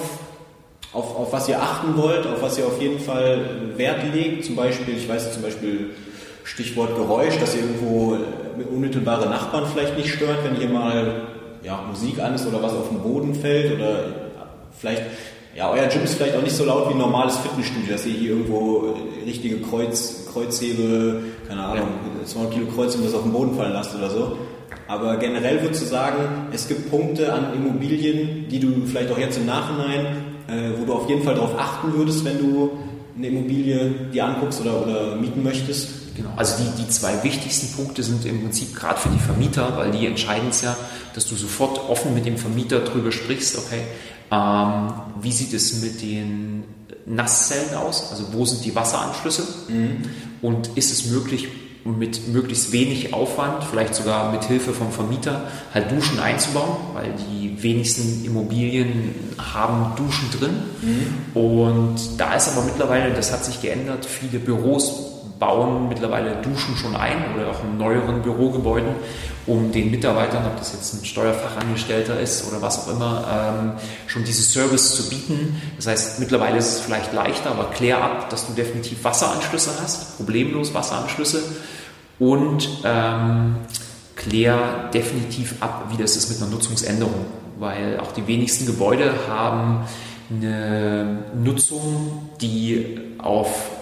[0.93, 4.45] auf, auf was ihr achten wollt, auf was ihr auf jeden Fall Wert legt?
[4.45, 5.91] Zum Beispiel, ich weiß zum Beispiel
[6.45, 8.17] Stichwort Geräusch, dass ihr irgendwo
[8.71, 11.23] unmittelbare Nachbarn vielleicht nicht stört, wenn hier mal
[11.65, 14.05] ja, Musik an ist oder was auf den Boden fällt oder
[14.79, 15.03] vielleicht
[15.57, 18.15] ja, euer Gym ist vielleicht auch nicht so laut wie ein normales Fitnessstudio, dass ihr
[18.15, 21.89] hier irgendwo äh, richtige Kreuz, Kreuzhebe, keine Ahnung,
[22.25, 24.37] 200 Kilo Kreuzhebe das auf den Boden fallen lasst oder so.
[24.87, 29.39] Aber generell würdest du sagen, es gibt Punkte an Immobilien, die du vielleicht auch jetzt
[29.39, 30.07] im Nachhinein,
[30.47, 32.71] äh, wo du auf jeden Fall darauf achten würdest, wenn du
[33.17, 36.17] eine Immobilie dir anguckst oder, oder mieten möchtest?
[36.17, 39.91] Genau, also die, die zwei wichtigsten Punkte sind im Prinzip gerade für die Vermieter, weil
[39.91, 40.77] die entscheiden es ja,
[41.15, 43.81] dass du sofort offen mit dem Vermieter drüber sprichst, okay,
[44.31, 46.65] ähm, wie sieht es mit den
[47.07, 48.11] Nasszellen aus?
[48.11, 49.43] Also wo sind die Wasseranschlüsse?
[49.69, 50.03] Mhm.
[50.41, 51.49] Und ist es möglich,
[51.85, 57.63] mit möglichst wenig Aufwand, vielleicht sogar mit Hilfe vom Vermieter, halt Duschen einzubauen, weil die
[57.63, 60.55] wenigsten Immobilien haben Duschen drin.
[60.83, 61.41] Mhm.
[61.41, 66.97] Und da ist aber mittlerweile, das hat sich geändert, viele Büros bauen mittlerweile Duschen schon
[66.97, 68.95] ein oder auch in neueren Bürogebäuden
[69.47, 73.73] um den Mitarbeitern, ob das jetzt ein Steuerfachangestellter ist oder was auch immer, ähm,
[74.07, 75.61] schon dieses Service zu bieten.
[75.77, 80.17] Das heißt, mittlerweile ist es vielleicht leichter, aber klär ab, dass du definitiv Wasseranschlüsse hast,
[80.17, 81.43] problemlos Wasseranschlüsse
[82.19, 83.57] und ähm,
[84.17, 87.27] klär definitiv ab, wie das ist mit einer Nutzungsänderung,
[87.59, 89.85] weil auch die wenigsten Gebäude haben
[90.31, 93.74] eine Nutzung, die auf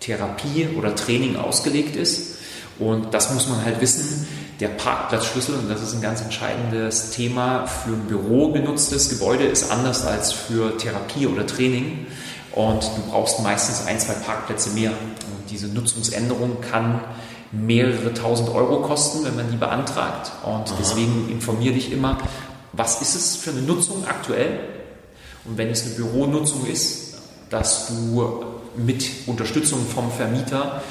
[0.00, 2.38] Therapie oder Training ausgelegt ist.
[2.78, 4.26] Und das muss man halt wissen
[4.60, 9.70] der Parkplatzschlüssel, und das ist ein ganz entscheidendes Thema, für ein Büro genutztes Gebäude ist
[9.70, 12.06] anders als für Therapie oder Training.
[12.52, 14.90] Und du brauchst meistens ein, zwei Parkplätze mehr.
[14.90, 17.00] Und diese Nutzungsänderung kann
[17.52, 20.32] mehrere tausend Euro kosten, wenn man die beantragt.
[20.44, 20.76] Und Aha.
[20.78, 22.18] deswegen informiere dich immer,
[22.72, 24.60] was ist es für eine Nutzung aktuell?
[25.44, 27.14] Und wenn es eine Büronutzung ist,
[27.48, 28.44] dass du
[28.84, 30.82] mit Unterstützung vom Vermieter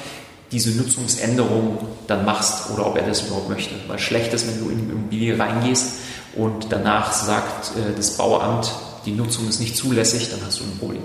[0.52, 3.74] diese Nutzungsänderung dann machst oder ob er das überhaupt möchte.
[3.86, 5.92] Weil schlecht ist, wenn du in die Immobilie reingehst
[6.34, 8.72] und danach sagt äh, das Bauamt,
[9.06, 11.02] die Nutzung ist nicht zulässig, dann hast du ein Problem.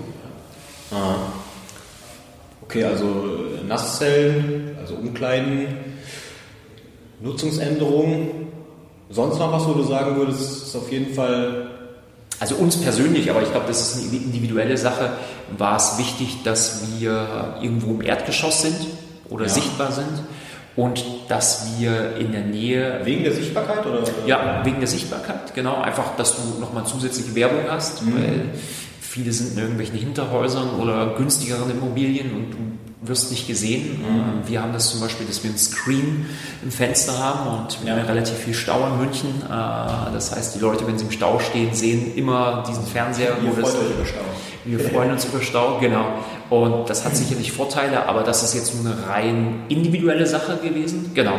[0.90, 1.16] Aha.
[2.62, 5.68] Okay, also äh, Nasszellen, also Umkleiden,
[7.20, 8.48] Nutzungsänderungen.
[9.08, 11.65] Sonst noch was, wo du sagen würdest, ist auf jeden Fall
[12.38, 15.10] also uns persönlich, aber ich glaube, das ist eine individuelle Sache,
[15.56, 18.76] war es wichtig, dass wir irgendwo im Erdgeschoss sind
[19.28, 19.50] oder ja.
[19.50, 20.22] sichtbar sind
[20.76, 23.00] und dass wir in der Nähe.
[23.04, 24.02] Wegen der Sichtbarkeit oder?
[24.26, 25.80] Ja, wegen der Sichtbarkeit, genau.
[25.80, 28.14] Einfach, dass du nochmal zusätzliche Werbung hast, mhm.
[28.14, 28.40] weil
[29.16, 33.98] viele sind in irgendwelchen Hinterhäusern oder günstigeren Immobilien und du wirst nicht gesehen.
[33.98, 34.46] Mhm.
[34.46, 36.26] Wir haben das zum Beispiel, dass wir ein Screen
[36.62, 37.96] im Fenster haben und wir ja.
[37.96, 39.30] haben ja relativ viel Stau in München.
[39.42, 43.36] Äh, das heißt, die Leute, wenn sie im Stau stehen, sehen immer diesen Fernseher.
[43.40, 44.20] Wir freuen uns über Stau.
[44.66, 46.06] Wir freuen uns über Stau, genau.
[46.50, 51.12] Und das hat sicherlich Vorteile, aber das ist jetzt nur eine rein individuelle Sache gewesen.
[51.14, 51.38] Genau.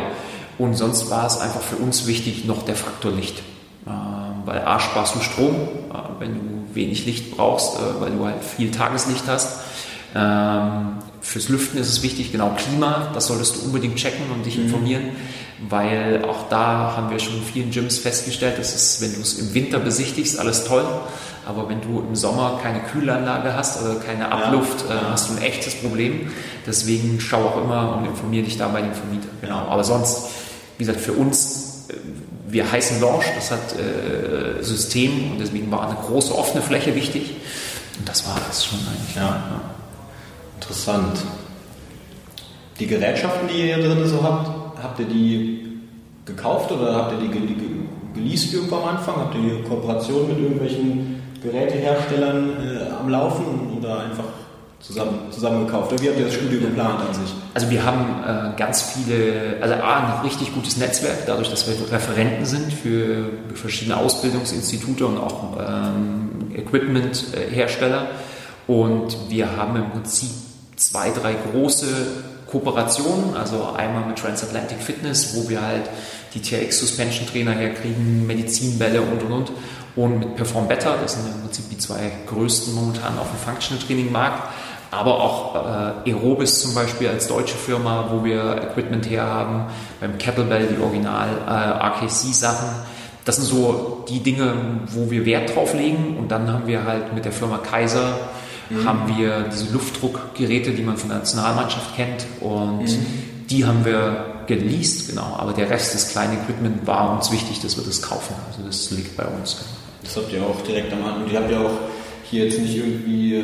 [0.58, 3.38] Und sonst war es einfach für uns wichtig, noch der Faktor Licht.
[3.86, 3.90] Äh,
[4.46, 8.42] weil A sparst du Strom, äh, wenn du wenig Licht brauchst, äh, weil du halt
[8.42, 9.60] viel Tageslicht hast.
[10.14, 14.56] Ähm, fürs Lüften ist es wichtig, genau Klima, das solltest du unbedingt checken und dich
[14.56, 14.64] mhm.
[14.64, 15.02] informieren,
[15.68, 19.34] weil auch da haben wir schon in vielen Gyms festgestellt, dass es, wenn du es
[19.34, 20.86] im Winter besichtigst, alles toll,
[21.48, 24.94] aber wenn du im Sommer keine Kühlanlage hast oder keine Abluft, ja.
[24.94, 26.30] äh, hast du ein echtes Problem.
[26.66, 29.28] Deswegen schau auch immer und informiere dich da bei dem Vermieter.
[29.40, 29.56] Genau.
[29.56, 30.28] Aber sonst,
[30.76, 31.94] wie gesagt, für uns, äh,
[32.50, 37.36] wir heißen Launch, das hat äh, System und deswegen war eine große offene Fläche wichtig.
[37.98, 39.16] Und das war es schon eigentlich.
[39.16, 39.22] Ja.
[39.22, 39.60] ja.
[40.54, 41.18] Interessant.
[42.78, 45.80] Die Gerätschaften, die ihr hier drin so habt, habt ihr die
[46.24, 47.56] gekauft oder habt ihr die
[48.14, 49.16] geleast irgendwann am Anfang?
[49.16, 54.24] Habt ihr Kooperation mit irgendwelchen Geräteherstellern äh, am Laufen oder einfach
[54.80, 55.66] zusammen, zusammen?
[55.66, 57.34] Oder wie habt ihr das Studio geplant an sich?
[57.54, 61.74] Also wir haben äh, ganz viele, also A, ein richtig gutes Netzwerk, dadurch, dass wir
[61.90, 68.06] Referenten sind für verschiedene Ausbildungsinstitute und auch ähm, Equipment-Hersteller.
[68.66, 70.30] Und wir haben im Prinzip
[70.76, 71.86] zwei, drei große
[72.50, 75.84] Kooperationen, also einmal mit Transatlantic Fitness, wo wir halt
[76.34, 79.52] die TRX Suspension Trainer herkriegen, Medizinbälle und und und
[79.96, 83.84] und mit Perform Better, das sind im Prinzip die zwei größten momentan auf dem Functional
[83.84, 84.48] Training Markt,
[84.90, 89.66] aber auch äh, Aerobis zum Beispiel als deutsche Firma, wo wir Equipment herhaben,
[90.00, 92.68] beim Kettlebell die Original äh, RKC Sachen.
[93.24, 94.54] Das sind so die Dinge,
[94.86, 98.14] wo wir Wert drauf legen und dann haben wir halt mit der Firma Kaiser
[98.70, 98.84] mhm.
[98.86, 103.06] haben wir diese Luftdruckgeräte, die man von der Nationalmannschaft kennt und mhm.
[103.50, 107.76] die haben wir geleast, genau, aber der Rest des kleinen Equipment war uns wichtig, dass
[107.76, 109.58] wir das kaufen, also das liegt bei uns.
[110.02, 111.78] Das habt ihr auch direkt am Anfang, und ihr habt ja auch
[112.24, 113.42] hier jetzt nicht irgendwie äh,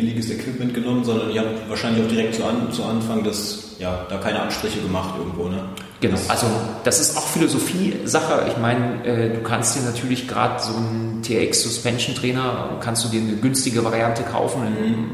[0.00, 4.06] billiges Equipment genommen, sondern ihr habt wahrscheinlich auch direkt zu, an, zu Anfang das, ja,
[4.08, 5.64] da keine Abstriche gemacht irgendwo, ne?
[6.00, 6.46] Genau, also
[6.84, 8.46] das ist auch Philosophie-Sache.
[8.48, 13.08] Ich meine, äh, du kannst dir natürlich gerade so einen TX Suspension Trainer, kannst du
[13.08, 15.10] dir eine günstige Variante kaufen, einen mhm.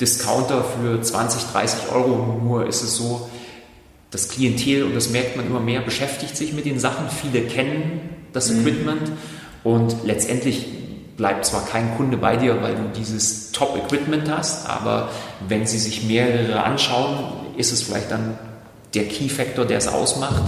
[0.00, 2.40] Discounter für 20, 30 Euro.
[2.42, 3.28] Nur ist es so,
[4.10, 7.06] das Klientel, und das merkt man immer mehr, beschäftigt sich mit den Sachen.
[7.10, 8.00] Viele kennen
[8.32, 8.60] das mhm.
[8.60, 9.12] Equipment
[9.62, 10.66] und letztendlich
[11.16, 15.10] bleibt zwar kein Kunde bei dir, weil du dieses Top-Equipment hast, aber
[15.48, 17.18] wenn sie sich mehrere anschauen,
[17.56, 18.38] ist es vielleicht dann
[18.94, 20.42] der Key-Factor, der es ausmacht.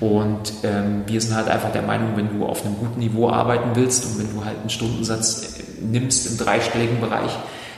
[0.00, 3.70] Und ähm, wir sind halt einfach der Meinung, wenn du auf einem guten Niveau arbeiten
[3.74, 7.32] willst und wenn du halt einen Stundensatz äh, nimmst im dreistelligen Bereich,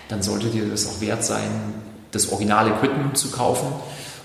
[0.09, 1.49] dann sollte dir das auch wert sein,
[2.11, 3.69] das originale Equipment zu kaufen.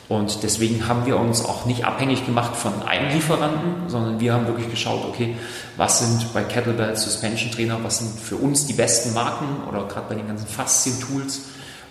[0.07, 4.45] Und deswegen haben wir uns auch nicht abhängig gemacht von einem Lieferanten, sondern wir haben
[4.45, 5.35] wirklich geschaut, okay,
[5.77, 10.07] was sind bei Kettlebell Suspension Trainer, was sind für uns die besten Marken oder gerade
[10.09, 11.41] bei den ganzen Faszien-Tools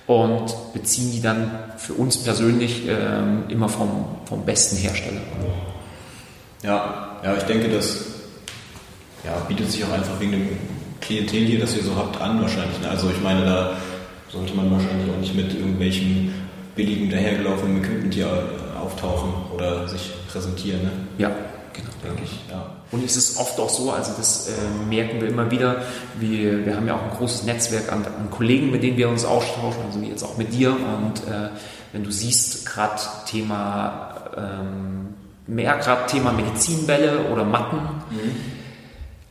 [0.06, 2.92] und beziehen die dann für uns persönlich äh,
[3.48, 5.20] immer vom, vom besten Hersteller.
[6.62, 7.96] Ja, ja, ich denke, das
[9.24, 10.48] ja, bietet sich auch einfach wegen dem
[11.00, 12.78] Klientel hier, das ihr so habt, an wahrscheinlich.
[12.80, 12.88] Ne?
[12.88, 13.76] Also ich meine, da
[14.30, 16.43] sollte man wahrscheinlich auch nicht mit irgendwelchen
[16.74, 20.82] billigen dahergelaufenen Equipment hier äh, auftauchen oder sich präsentieren.
[20.82, 20.90] Ne?
[21.18, 21.30] Ja,
[21.72, 22.40] genau, denke ich.
[22.50, 22.70] Ja.
[22.90, 24.52] Und es ist oft auch so, also das äh,
[24.88, 25.82] merken wir immer wieder,
[26.18, 29.24] wir, wir haben ja auch ein großes Netzwerk an, an, Kollegen, mit denen wir uns
[29.24, 30.70] austauschen, also wie jetzt auch mit dir.
[30.70, 31.48] Und äh,
[31.92, 35.14] wenn du siehst, gerade Thema, ähm,
[35.46, 37.76] mehr gerade Thema Medizinbälle oder Matten,
[38.10, 38.53] mhm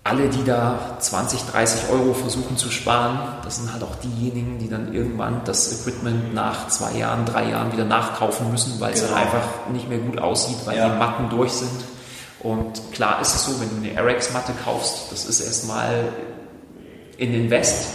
[0.04, 4.68] alle, die da 20, 30 Euro versuchen zu sparen, das sind halt auch diejenigen, die
[4.68, 9.06] dann irgendwann das Equipment nach zwei Jahren, drei Jahren wieder nachkaufen müssen, weil genau.
[9.06, 10.90] es dann einfach nicht mehr gut aussieht, weil ja.
[10.90, 11.86] die Matten durch sind.
[12.42, 16.10] Und klar ist es so, wenn du eine RX-Matte kaufst, das ist erstmal
[17.18, 17.88] in Invest,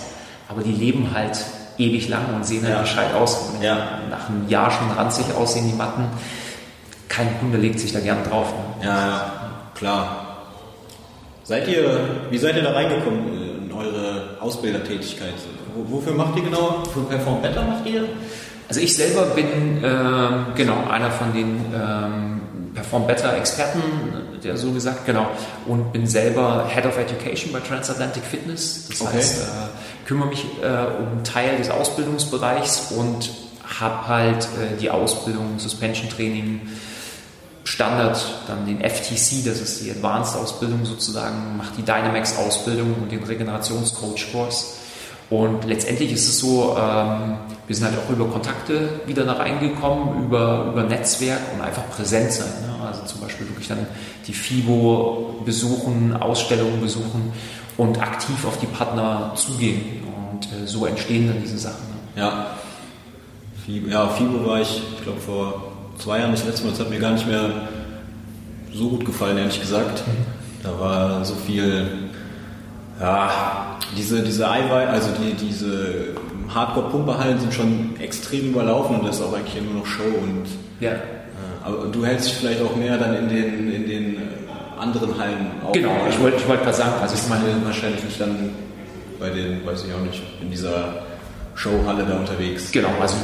[0.49, 1.39] aber die leben halt
[1.77, 2.81] ewig lang und sehen halt ja.
[2.81, 3.39] gescheit aus.
[3.61, 4.01] Ja.
[4.09, 6.05] Nach einem Jahr schon ranzig aussehen die Matten.
[7.11, 8.53] Kein Kunde legt sich da gern drauf.
[8.81, 8.87] Ne?
[8.87, 9.33] Ja, ja,
[9.75, 10.28] klar.
[11.49, 15.33] Seid ihr, wie seid ihr da reingekommen in eure Ausbildertätigkeit?
[15.89, 16.83] Wofür macht ihr genau?
[16.93, 18.07] Für Perform Better macht ihr?
[18.69, 22.43] Also ich selber bin ähm, genau einer von den ähm,
[22.75, 23.81] Perform Better Experten,
[24.45, 25.27] der so gesagt, genau,
[25.67, 28.87] und bin selber Head of Education bei Transatlantic Fitness.
[28.91, 29.17] Das okay.
[29.17, 33.31] heißt, äh, kümmere mich äh, um Teil des Ausbildungsbereichs und
[33.81, 36.61] habe halt äh, die Ausbildung, Suspension Training,
[37.69, 43.13] Standard, dann den FTC, das ist die Advanced Ausbildung sozusagen, macht die Dynamax Ausbildung und
[43.13, 44.79] den Regenerationscoach Kurs.
[45.29, 50.25] Und letztendlich ist es so, ähm, wir sind halt auch über Kontakte wieder da reingekommen,
[50.25, 52.49] über, über Netzwerk und einfach präsent sein.
[52.67, 52.87] Ne?
[52.87, 53.87] Also zum Beispiel wirklich dann
[54.27, 57.35] die FIBO besuchen, Ausstellungen besuchen
[57.77, 60.05] und aktiv auf die Partner zugehen.
[60.07, 61.85] Und äh, so entstehen dann diese Sachen.
[62.17, 62.23] Ne?
[62.23, 62.47] Ja.
[63.67, 65.68] FIBO, ja, FIBO war ich, ich glaube, vor
[65.99, 66.71] zwei Jahren das letzte Mal.
[66.71, 67.51] Das hat mir gar nicht mehr
[68.73, 70.07] so gut gefallen, ehrlich gesagt.
[70.07, 70.39] Mhm.
[70.63, 71.87] Da war so viel,
[73.01, 76.15] ja, diese, diese Eiweiß, also die, diese
[76.53, 80.47] Hardcore-Pumperhallen sind schon extrem überlaufen und das ist auch eigentlich nur noch Show und
[80.81, 80.93] ja.
[80.93, 80.99] Äh,
[81.65, 84.19] aber du hältst dich vielleicht auch mehr dann in den, in den äh,
[84.79, 85.73] anderen Hallen auf.
[85.73, 88.51] Genau, ich wollte ich wollt gerade sagen, also ich meine wahrscheinlich nicht dann
[89.19, 91.03] bei den, weiß ich auch nicht, in dieser
[91.55, 92.71] Showhalle da unterwegs.
[92.73, 93.17] Genau, also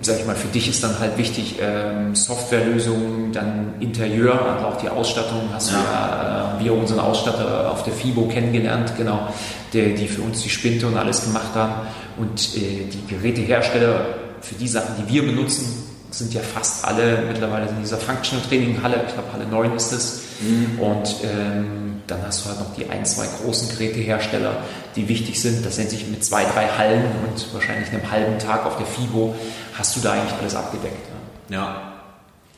[0.00, 4.76] sag ich mal, für dich ist dann halt wichtig ähm, Softwarelösungen, dann Interieur, also auch
[4.76, 5.48] die Ausstattung.
[5.52, 5.76] Hast ja.
[5.76, 9.28] du ja äh, wir unseren Ausstatter auf der FIBO kennengelernt, genau,
[9.72, 11.86] der, die für uns die Spinte und alles gemacht haben.
[12.16, 14.06] Und äh, die Gerätehersteller
[14.40, 18.82] für die Sachen, die wir benutzen, sind ja fast alle mittlerweile in dieser Functional Training
[18.82, 20.22] Halle, ich glaube Halle 9 ist es.
[20.40, 20.80] Mhm.
[20.80, 24.56] Und ähm, dann hast du halt noch die ein, zwei großen Gerätehersteller,
[24.96, 25.64] die wichtig sind.
[25.64, 29.34] Das nennt sich mit zwei, drei Hallen und wahrscheinlich einem halben Tag auf der FIBO
[29.78, 31.08] hast du da eigentlich alles abgedeckt.
[31.50, 31.56] Ja.
[31.56, 31.92] ja.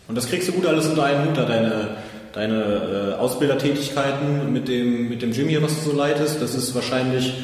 [0.09, 1.97] Und das kriegst du gut alles unter einen Hut, da deine,
[2.33, 6.43] deine äh, Ausbildertätigkeiten mit dem, mit dem Gym hier, was du so leitest.
[6.43, 7.35] Das ist wahrscheinlich,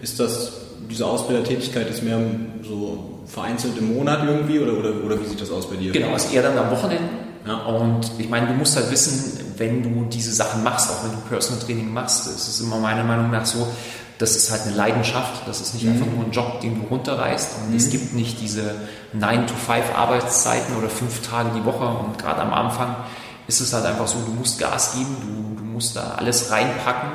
[0.00, 0.52] ist das,
[0.88, 2.20] diese Ausbildertätigkeit ist mehr
[2.62, 5.92] so vereinzelt im Monat irgendwie oder, oder, oder wie sieht das aus bei dir?
[5.92, 7.08] Genau, ist eher dann am Wochenende.
[7.46, 7.56] Ja.
[7.64, 11.18] Und ich meine, du musst halt wissen, wenn du diese Sachen machst, auch wenn du
[11.28, 13.66] Personal Training machst, ist es immer meiner Meinung nach so,
[14.22, 15.94] das ist halt eine Leidenschaft, das ist nicht mhm.
[15.94, 17.76] einfach nur ein Job, den du runterreißt und mhm.
[17.76, 18.76] es gibt nicht diese
[19.18, 22.94] 9-to-5 Arbeitszeiten oder fünf Tage die Woche und gerade am Anfang
[23.48, 27.10] ist es halt einfach so, du musst Gas geben, du, du musst da alles reinpacken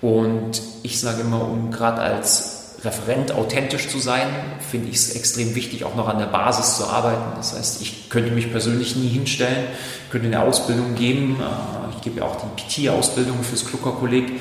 [0.00, 4.28] und ich sage immer, um gerade als Referent authentisch zu sein,
[4.70, 7.32] finde ich es extrem wichtig, auch noch an der Basis zu arbeiten.
[7.36, 9.66] Das heißt, ich könnte mich persönlich nie hinstellen,
[10.10, 11.40] könnte eine Ausbildung geben.
[11.40, 14.40] Äh, ich gebe ja auch die PT-Ausbildung fürs Klucker-Kolleg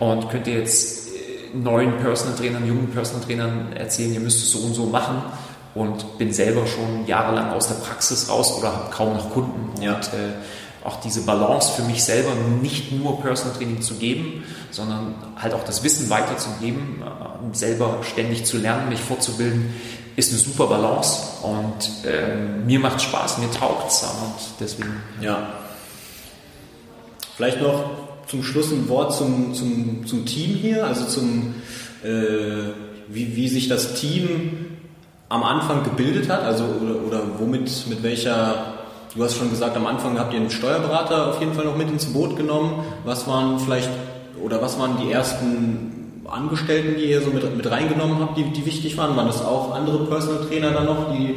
[0.00, 1.05] und könnte jetzt
[1.54, 5.22] neuen Personal Trainern, jungen Personal Trainern erzählen, ihr müsst es so und so machen
[5.74, 9.80] und bin selber schon jahrelang aus der Praxis raus oder habe kaum noch Kunden.
[9.80, 9.96] Ja.
[9.96, 10.34] Und äh,
[10.84, 12.30] auch diese Balance für mich selber
[12.62, 18.46] nicht nur Personal Training zu geben, sondern halt auch das Wissen weiterzugeben, äh, selber ständig
[18.46, 19.74] zu lernen, mich fortzubilden,
[20.14, 25.02] ist eine super Balance und äh, mir macht Spaß, mir taugt es und deswegen.
[25.20, 25.48] Ja.
[27.36, 31.54] Vielleicht noch zum Schluss ein Wort zum, zum, zum Team hier, also zum,
[32.02, 32.72] äh,
[33.08, 34.66] wie, wie sich das Team
[35.28, 38.76] am Anfang gebildet hat, also oder, oder womit, mit welcher
[39.16, 41.88] Du hast schon gesagt, am Anfang habt ihr einen Steuerberater auf jeden Fall noch mit
[41.88, 42.84] ins Boot genommen.
[43.02, 43.88] Was waren vielleicht
[44.42, 48.66] oder was waren die ersten Angestellten, die ihr so mit, mit reingenommen habt, die, die
[48.66, 49.16] wichtig waren?
[49.16, 51.34] Waren das auch andere Personal Trainer dann noch, die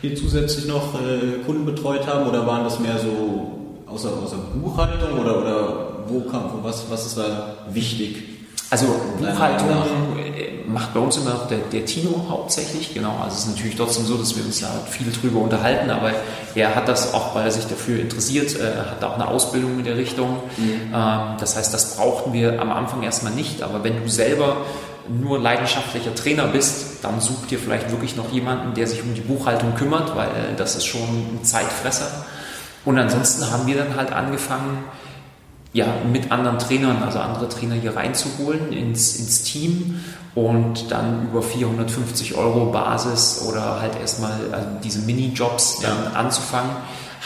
[0.00, 3.52] hier zusätzlich noch äh, Kunden betreut haben oder waren das mehr so
[3.86, 8.22] außer, außer Buchhaltung oder, oder wo kam, was, was ist da wichtig?
[8.70, 8.86] Also
[9.18, 9.68] Buchhaltung
[10.16, 13.18] äh, macht bei uns immer der, der Tino hauptsächlich, genau.
[13.22, 16.12] Also es ist natürlich trotzdem so, dass wir uns ja viel drüber unterhalten, aber
[16.54, 19.84] er hat das auch, weil er sich dafür interessiert, äh, hat auch eine Ausbildung in
[19.84, 20.38] der Richtung.
[20.56, 20.92] Mhm.
[20.94, 24.58] Ähm, das heißt, das brauchten wir am Anfang erstmal nicht, aber wenn du selber
[25.08, 29.20] nur leidenschaftlicher Trainer bist, dann such dir vielleicht wirklich noch jemanden, der sich um die
[29.20, 32.24] Buchhaltung kümmert, weil äh, das ist schon ein Zeitfresser.
[32.84, 34.84] Und ansonsten haben wir dann halt angefangen,
[35.72, 40.04] ja, mit anderen Trainern, also andere Trainer hier reinzuholen ins, ins Team
[40.34, 46.10] und dann über 450 Euro Basis oder halt erstmal also diese Minijobs dann ja.
[46.12, 46.70] anzufangen,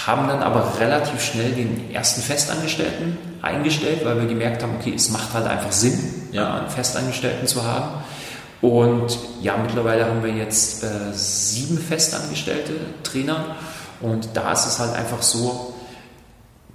[0.06, 5.11] haben dann aber relativ schnell den ersten Festangestellten eingestellt, weil wir gemerkt haben, okay, es
[5.11, 5.98] macht halt einfach Sinn,
[6.32, 6.59] ja.
[6.59, 8.04] einen Festangestellten zu haben.
[8.61, 13.56] Und ja, mittlerweile haben wir jetzt äh, sieben festangestellte Trainer
[14.00, 15.74] und da ist es halt einfach so,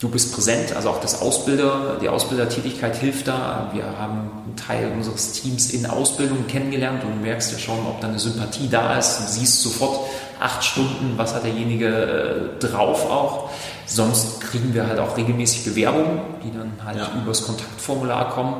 [0.01, 3.69] du bist präsent, also auch das Ausbilder, die Ausbildertätigkeit hilft da.
[3.71, 8.01] Wir haben einen Teil unseres Teams in Ausbildung kennengelernt und du merkst ja schon, ob
[8.01, 9.19] da eine Sympathie da ist.
[9.19, 9.99] Du siehst sofort
[10.39, 13.51] acht Stunden, was hat derjenige äh, drauf auch.
[13.85, 17.11] Sonst kriegen wir halt auch regelmäßig Bewerbungen, die dann halt ja.
[17.21, 18.55] übers Kontaktformular kommen.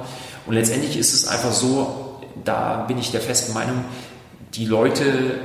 [0.45, 3.83] Und letztendlich ist es einfach so, da bin ich der festen Meinung,
[4.53, 5.39] die Leute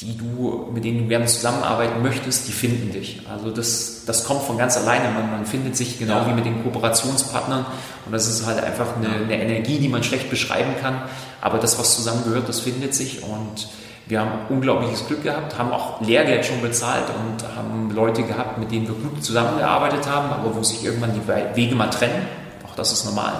[0.00, 3.20] die du, mit denen du gerne zusammenarbeiten möchtest, die finden dich.
[3.30, 5.10] Also das, das kommt von ganz alleine.
[5.10, 6.28] Man, man findet sich genau ja.
[6.28, 7.66] wie mit den Kooperationspartnern
[8.06, 11.02] und das ist halt einfach eine, eine, Energie, die man schlecht beschreiben kann.
[11.42, 13.68] Aber das, was zusammengehört, das findet sich und
[14.06, 18.72] wir haben unglaubliches Glück gehabt, haben auch Lehrgeld schon bezahlt und haben Leute gehabt, mit
[18.72, 22.26] denen wir gut zusammengearbeitet haben, aber wo sich irgendwann die Wege mal trennen.
[22.66, 23.34] Auch das ist normal.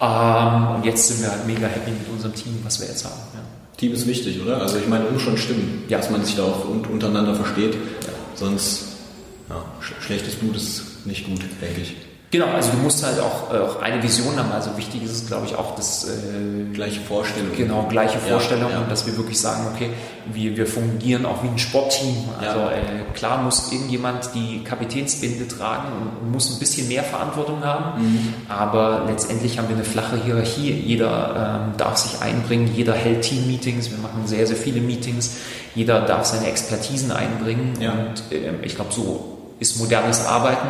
[0.00, 3.14] Ähm, und jetzt sind wir halt mega happy mit unserem Team, was wir jetzt haben.
[3.78, 4.60] Team ist wichtig, oder?
[4.60, 5.98] Also ich meine, muss schon stimmen, ja.
[5.98, 7.74] dass man sich da auch untereinander versteht.
[7.74, 8.12] Ja.
[8.34, 8.96] Sonst
[9.48, 9.64] ja,
[10.00, 11.94] schlechtes Blut ist nicht gut, denke ich.
[12.30, 14.52] Genau, also du musst halt auch, äh, auch eine Vision haben.
[14.52, 17.52] Also wichtig ist es, glaube ich, auch das äh, gleiche Vorstellung.
[17.56, 18.86] Genau, gleiche Vorstellung ja, ja.
[18.86, 19.88] dass wir wirklich sagen, okay,
[20.26, 22.28] wir, wir fungieren auch wie ein Sportteam.
[22.38, 22.72] Also ja.
[22.72, 25.88] äh, klar muss irgendjemand die Kapitänsbinde tragen
[26.20, 28.34] und muss ein bisschen mehr Verantwortung haben, mhm.
[28.48, 30.70] aber letztendlich haben wir eine flache Hierarchie.
[30.70, 33.90] Jeder ähm, darf sich einbringen, jeder hält Team-Meetings.
[33.90, 35.36] Wir machen sehr, sehr viele Meetings.
[35.74, 40.68] Jeder darf seine Expertisen einbringen und äh, ich glaube, so ist modernes Arbeiten.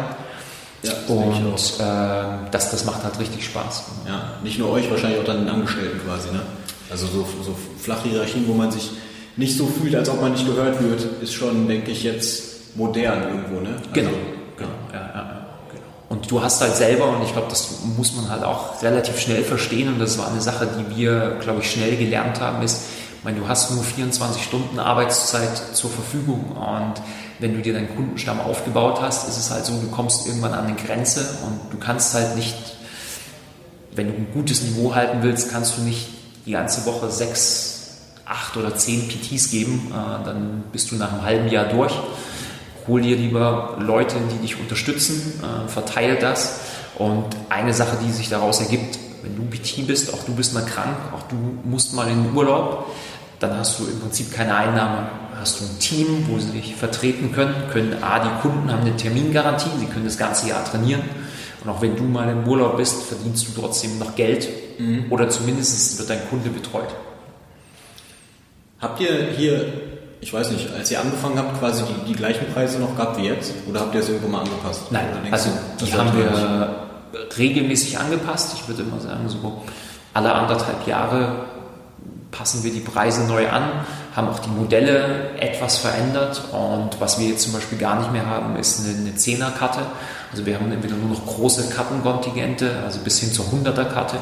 [0.83, 3.85] Ja, das und äh, das, das macht halt richtig Spaß.
[4.07, 6.31] Ja, nicht nur euch, wahrscheinlich auch dann den Angestellten quasi.
[6.31, 6.41] Ne?
[6.91, 8.91] Also so, so flache Hierarchien, wo man sich
[9.37, 13.23] nicht so fühlt, als ob man nicht gehört wird, ist schon, denke ich, jetzt modern
[13.23, 13.61] irgendwo.
[13.61, 13.71] Ne?
[13.71, 14.11] Also, genau.
[14.57, 14.71] genau.
[14.93, 15.83] Ja, ja, ja, genau.
[16.09, 19.45] Und du hast halt selber, und ich glaube, das muss man halt auch relativ schnell
[19.45, 22.83] verstehen, und das war eine Sache, die wir, glaube ich, schnell gelernt haben, ist,
[23.19, 26.95] ich meine, du hast nur 24 Stunden Arbeitszeit zur Verfügung und
[27.39, 30.67] wenn du dir deinen Kundenstamm aufgebaut hast, ist es halt so, du kommst irgendwann an
[30.67, 32.57] eine Grenze und du kannst halt nicht,
[33.93, 36.09] wenn du ein gutes Niveau halten willst, kannst du nicht
[36.47, 37.75] die ganze Woche sechs,
[38.25, 41.93] acht oder zehn PTs geben, äh, dann bist du nach einem halben Jahr durch.
[42.87, 46.61] Hol dir lieber Leute, die dich unterstützen, äh, verteil das.
[46.97, 50.65] Und eine Sache, die sich daraus ergibt, wenn du PT bist, auch du bist mal
[50.65, 52.87] krank, auch du musst mal in den Urlaub,
[53.41, 55.09] dann hast du im Prinzip keine Einnahme
[55.41, 58.97] hast du ein Team, wo sie dich vertreten können, können A, die Kunden haben eine
[58.97, 61.03] Termingarantie, sie können das ganze Jahr trainieren.
[61.63, 65.07] Und auch wenn du mal im Urlaub bist, verdienst du trotzdem noch Geld mhm.
[65.11, 66.95] oder zumindest wird dein Kunde betreut.
[68.81, 69.73] Habt ihr hier,
[70.21, 73.27] ich weiß nicht, als ihr angefangen habt, quasi die, die gleichen Preise noch gehabt wie
[73.27, 73.53] jetzt?
[73.69, 74.83] Oder habt ihr es irgendwo mal angepasst?
[74.91, 76.89] Nein, also die haben wir
[77.37, 78.55] regelmäßig angepasst.
[78.55, 79.63] Ich würde immer sagen, so
[80.15, 81.47] alle anderthalb Jahre
[82.31, 83.85] passen wir die Preise neu an,
[84.19, 88.27] haben auch die Modelle etwas verändert und was wir jetzt zum Beispiel gar nicht mehr
[88.27, 89.79] haben, ist eine, eine Zehnerkarte.
[90.33, 94.17] Also wir haben entweder nur noch große Kartenkontingente, also bis hin zur 100er-Karte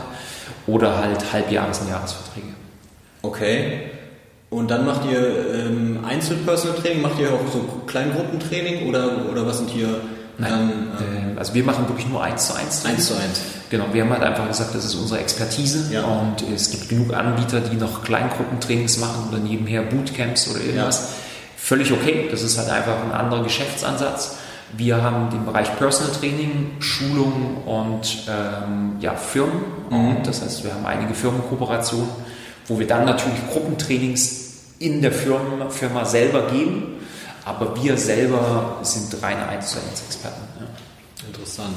[0.67, 2.49] oder halt Halbjahres- und Jahresverträge.
[3.23, 3.91] Okay.
[4.51, 9.71] Und dann macht ihr ähm, Einzelpersonal-Training, macht ihr auch so Kleingruppentraining oder, oder was sind
[9.71, 9.89] hier
[10.39, 12.85] Nein, ähm, also wir machen wirklich nur eins zu eins.
[12.85, 13.41] Eins zu eins.
[13.71, 16.05] Genau, wir haben halt einfach gesagt, das ist unsere Expertise ja.
[16.05, 21.01] und es gibt genug Anbieter, die noch Kleingruppentrainings machen oder nebenher Bootcamps oder irgendwas.
[21.01, 21.07] Ja.
[21.57, 24.37] Völlig okay, das ist halt einfach ein anderer Geschäftsansatz.
[24.77, 29.63] Wir haben den Bereich Personal Training, Schulung und ähm, ja, Firmen.
[29.91, 30.17] Mhm.
[30.25, 32.09] Das heißt, wir haben einige Firmenkooperationen,
[32.67, 34.47] wo wir dann natürlich Gruppentrainings
[34.79, 36.97] in der Firma, Firma selber geben
[37.47, 40.43] aber wir selber sind reine 1 zu 1 Experten.
[40.59, 40.67] Ja.
[41.29, 41.77] Interessant.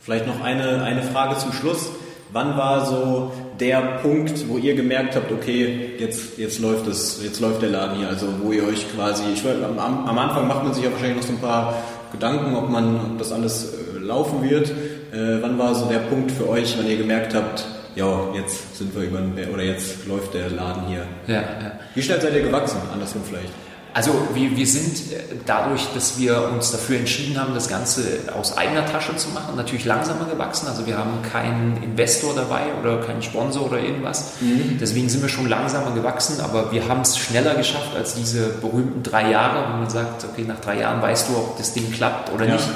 [0.00, 1.90] Vielleicht noch eine, eine Frage zum Schluss.
[2.32, 3.30] Wann war so
[3.60, 7.98] der Punkt, wo ihr gemerkt habt, okay, jetzt, jetzt läuft es, jetzt läuft der Laden
[7.98, 11.18] hier, also wo ihr euch quasi, ich am, am Anfang macht man sich ja wahrscheinlich
[11.18, 11.74] noch so ein paar
[12.10, 14.70] Gedanken, ob man, ob das alles äh, laufen wird.
[14.70, 18.96] Äh, wann war so der Punkt für euch, wenn ihr gemerkt habt, ja, jetzt sind
[18.96, 19.20] wir über,
[19.52, 21.06] oder jetzt läuft der Laden hier?
[21.26, 21.72] Ja, ja.
[21.94, 22.78] Wie schnell seid ihr gewachsen?
[22.90, 23.52] Andersrum vielleicht.
[23.94, 28.56] Also wir, wir sind äh, dadurch, dass wir uns dafür entschieden haben, das Ganze aus
[28.56, 30.66] eigener Tasche zu machen, natürlich langsamer gewachsen.
[30.66, 34.34] Also wir haben keinen Investor dabei oder keinen Sponsor oder irgendwas.
[34.40, 34.78] Mhm.
[34.80, 39.02] Deswegen sind wir schon langsamer gewachsen, aber wir haben es schneller geschafft als diese berühmten
[39.02, 42.32] drei Jahre, wo man sagt, okay, nach drei Jahren weißt du, ob das Ding klappt
[42.32, 42.54] oder ja.
[42.54, 42.68] nicht.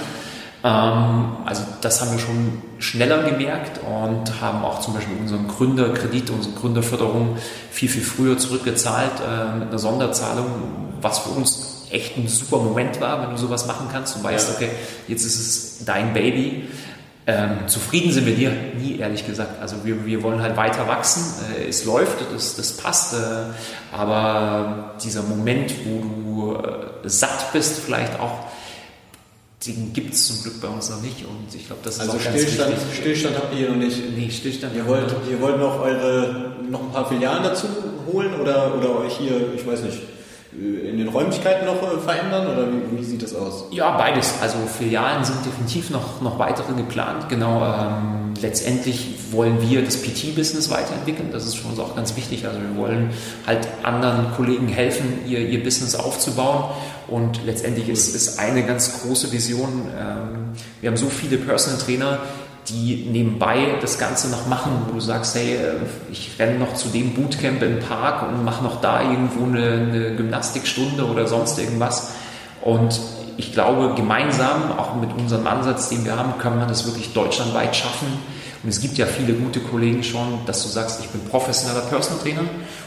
[0.64, 6.30] Ähm, also das haben wir schon schneller gemerkt und haben auch zum Beispiel unseren Gründerkredit,
[6.30, 7.36] unsere Gründerförderung
[7.70, 13.00] viel, viel früher zurückgezahlt äh, mit einer Sonderzahlung, was für uns echt ein super Moment
[13.00, 14.70] war, wenn du sowas machen kannst und weißt, okay,
[15.06, 16.68] jetzt ist es dein Baby.
[17.28, 19.60] Ähm, zufrieden sind wir dir nie, ehrlich gesagt.
[19.60, 21.24] Also wir, wir wollen halt weiter wachsen.
[21.58, 23.14] Äh, es läuft, das, das passt.
[23.14, 23.16] Äh,
[23.92, 28.46] aber dieser Moment, wo du äh, satt bist, vielleicht auch,
[29.66, 31.24] den gibt es zum Glück bei uns noch nicht.
[31.24, 33.00] Und ich glaube, das ist also auch Stillstand, ganz wichtig.
[33.00, 34.16] Stillstand habt ihr hier noch nicht.
[34.16, 34.76] Nee, Stillstand.
[34.76, 37.66] Ihr wollt, ihr wollt noch eure noch ein paar Filialen dazu
[38.06, 39.98] holen oder, oder euch hier, ich weiß nicht,
[40.58, 43.66] in den Räumlichkeiten noch äh, verändern oder wie, wie, sieht das aus?
[43.70, 44.34] Ja, beides.
[44.40, 47.28] Also Filialen sind definitiv noch, noch weitere geplant.
[47.28, 51.28] Genau, ähm, letztendlich wollen wir das PT-Business weiterentwickeln.
[51.30, 52.46] Das ist für uns auch ganz wichtig.
[52.46, 53.10] Also wir wollen
[53.46, 56.70] halt anderen Kollegen helfen, ihr, ihr Business aufzubauen.
[57.06, 59.82] Und letztendlich ist es eine ganz große Vision.
[59.98, 62.18] Ähm, wir haben so viele Personal Trainer,
[62.68, 65.74] die nebenbei das Ganze noch machen, wo du sagst, hey, äh,
[66.10, 70.16] ich renne noch zu dem Bootcamp im Park und mache noch da irgendwo eine, eine
[70.16, 72.12] Gymnastikstunde oder sonst irgendwas.
[72.62, 73.00] Und
[73.36, 77.76] ich glaube, gemeinsam, auch mit unserem Ansatz, den wir haben, können wir das wirklich deutschlandweit
[77.76, 78.06] schaffen
[78.62, 82.22] Und es gibt ja viele gute Kollegen schon, dass du sagst, ich bin professioneller Personal
[82.22, 82.44] Trainer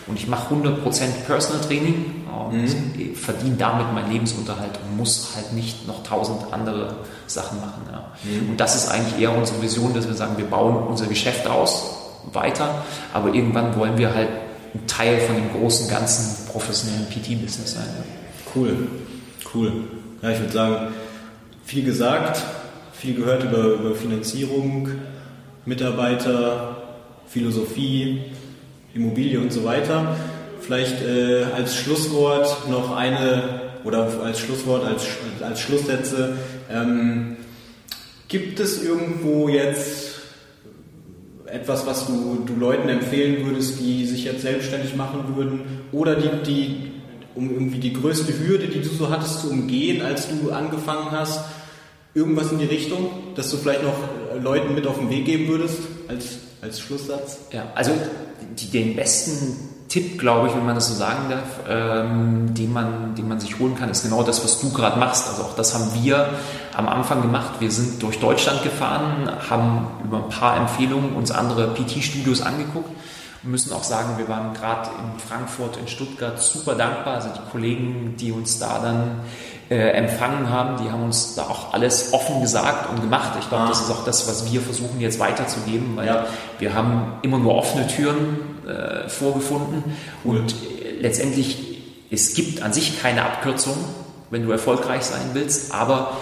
[0.07, 0.83] und ich mache 100%
[1.25, 3.15] Personal Training und mhm.
[3.15, 6.97] verdiene damit meinen Lebensunterhalt und muss halt nicht noch tausend andere
[7.27, 7.83] Sachen machen.
[7.91, 8.11] Ja.
[8.23, 8.51] Mhm.
[8.51, 11.95] Und das ist eigentlich eher unsere Vision, dass wir sagen, wir bauen unser Geschäft aus,
[12.33, 14.29] weiter, aber irgendwann wollen wir halt
[14.73, 17.87] ein Teil von dem großen, ganzen professionellen PT-Business sein.
[17.87, 18.03] Ja.
[18.55, 18.87] Cool,
[19.53, 19.71] cool.
[20.21, 20.93] Ja, ich würde sagen,
[21.63, 22.41] viel gesagt,
[22.93, 24.89] viel gehört über, über Finanzierung,
[25.69, 26.77] Mitarbeiter,
[27.27, 28.21] Philosophie,
[28.95, 30.15] Immobilie und so weiter.
[30.59, 35.05] Vielleicht äh, als Schlusswort noch eine oder als Schlusswort, als,
[35.41, 36.33] als Schlusssätze.
[36.71, 37.37] Ähm,
[38.27, 40.19] gibt es irgendwo jetzt
[41.45, 45.61] etwas, was du, du Leuten empfehlen würdest, die sich jetzt selbstständig machen würden
[45.91, 46.91] oder die, die
[47.35, 51.45] um irgendwie die größte Hürde, die du so hattest, zu umgehen, als du angefangen hast?
[52.15, 53.93] Irgendwas in die Richtung, dass du vielleicht noch
[54.43, 57.39] Leuten mit auf den Weg geben würdest, als, als Schlusssatz?
[57.51, 57.91] Ja, also
[58.57, 63.15] die, den besten Tipp, glaube ich, wenn man das so sagen darf, ähm, den, man,
[63.15, 65.27] den man sich holen kann, ist genau das, was du gerade machst.
[65.27, 66.29] Also auch das haben wir
[66.75, 67.53] am Anfang gemacht.
[67.59, 72.89] Wir sind durch Deutschland gefahren, haben über ein paar Empfehlungen uns andere PT-Studios angeguckt
[73.41, 77.15] wir müssen auch sagen, wir waren gerade in Frankfurt, in Stuttgart super dankbar.
[77.15, 79.21] Also die Kollegen, die uns da dann
[79.69, 83.33] äh, empfangen haben, die haben uns da auch alles offen gesagt und gemacht.
[83.39, 83.67] Ich glaube, ah.
[83.67, 86.25] das ist auch das, was wir versuchen jetzt weiterzugeben, weil ja.
[86.57, 89.83] wir haben immer nur offene Türen äh, vorgefunden
[90.25, 90.37] cool.
[90.37, 90.55] und
[90.99, 93.77] letztendlich, es gibt an sich keine Abkürzung,
[94.31, 96.17] wenn du erfolgreich sein willst, aber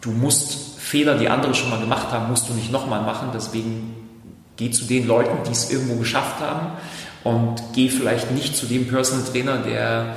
[0.00, 3.28] du musst Fehler, die andere schon mal gemacht haben, musst du nicht nochmal machen.
[3.34, 3.98] Deswegen
[4.58, 6.72] Geh zu den Leuten, die es irgendwo geschafft haben
[7.22, 10.16] und geh vielleicht nicht zu dem Personal Trainer, der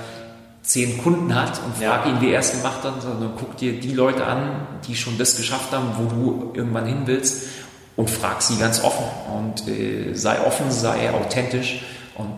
[0.64, 3.94] zehn Kunden hat und frag ihn, wie er es gemacht hat, sondern guck dir die
[3.94, 7.48] Leute an, die schon das geschafft haben, wo du irgendwann hin willst
[7.96, 9.06] und frag sie ganz offen
[9.36, 11.82] und äh, sei offen, sei authentisch
[12.16, 12.30] und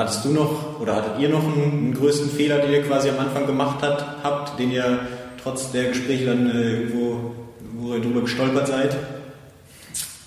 [0.00, 3.18] Hattest du noch oder hattet ihr noch einen, einen, größten Fehler, den ihr quasi am
[3.18, 5.00] Anfang gemacht hat, habt, den ihr
[5.42, 7.34] trotz der Gespräche dann äh, irgendwo,
[7.74, 8.96] wo ihr drüber gestolpert seid?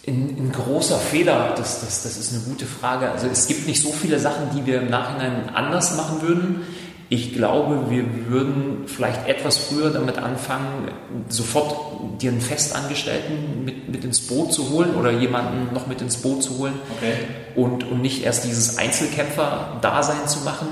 [0.05, 3.09] Ein, ein, großer Fehler, das, das, das ist eine gute Frage.
[3.09, 6.61] Also es gibt nicht so viele Sachen, die wir im Nachhinein anders machen würden.
[7.13, 10.87] Ich glaube, wir würden vielleicht etwas früher damit anfangen,
[11.29, 16.17] sofort dir einen Festangestellten mit, mit ins Boot zu holen oder jemanden noch mit ins
[16.17, 17.13] Boot zu holen okay.
[17.53, 20.67] und, und nicht erst dieses Einzelkämpfer-Dasein zu machen.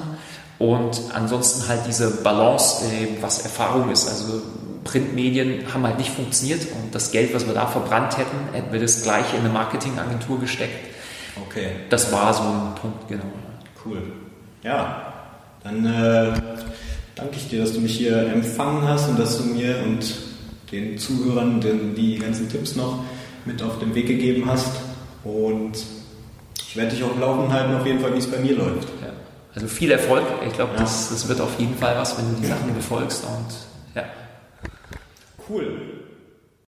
[0.58, 4.10] Und ansonsten halt diese Balance, äh, was Erfahrung ist.
[4.10, 4.42] Also
[4.84, 8.80] Printmedien haben halt nicht funktioniert und das Geld, was wir da verbrannt hätten, hätten wir
[8.80, 10.88] das gleiche in eine Marketingagentur gesteckt.
[11.46, 11.70] Okay.
[11.92, 13.26] Das war so ein Punkt, genau.
[13.86, 14.02] Cool.
[14.64, 15.11] Ja,
[15.64, 16.34] dann äh,
[17.16, 20.16] danke ich dir, dass du mich hier empfangen hast und dass du mir und
[20.72, 23.04] den Zuhörern den, die ganzen Tipps noch
[23.46, 24.72] mit auf den Weg gegeben hast.
[25.24, 25.74] Und
[26.68, 28.88] ich werde dich auch laufen halten, auf jeden Fall, wie es bei mir läuft.
[29.02, 29.12] Ja.
[29.54, 30.24] Also viel Erfolg.
[30.48, 30.80] Ich glaube, ja.
[30.80, 34.06] das, das wird auf jeden Fall was, wenn du die Sachen befolgst und ja.
[35.50, 35.91] Cool.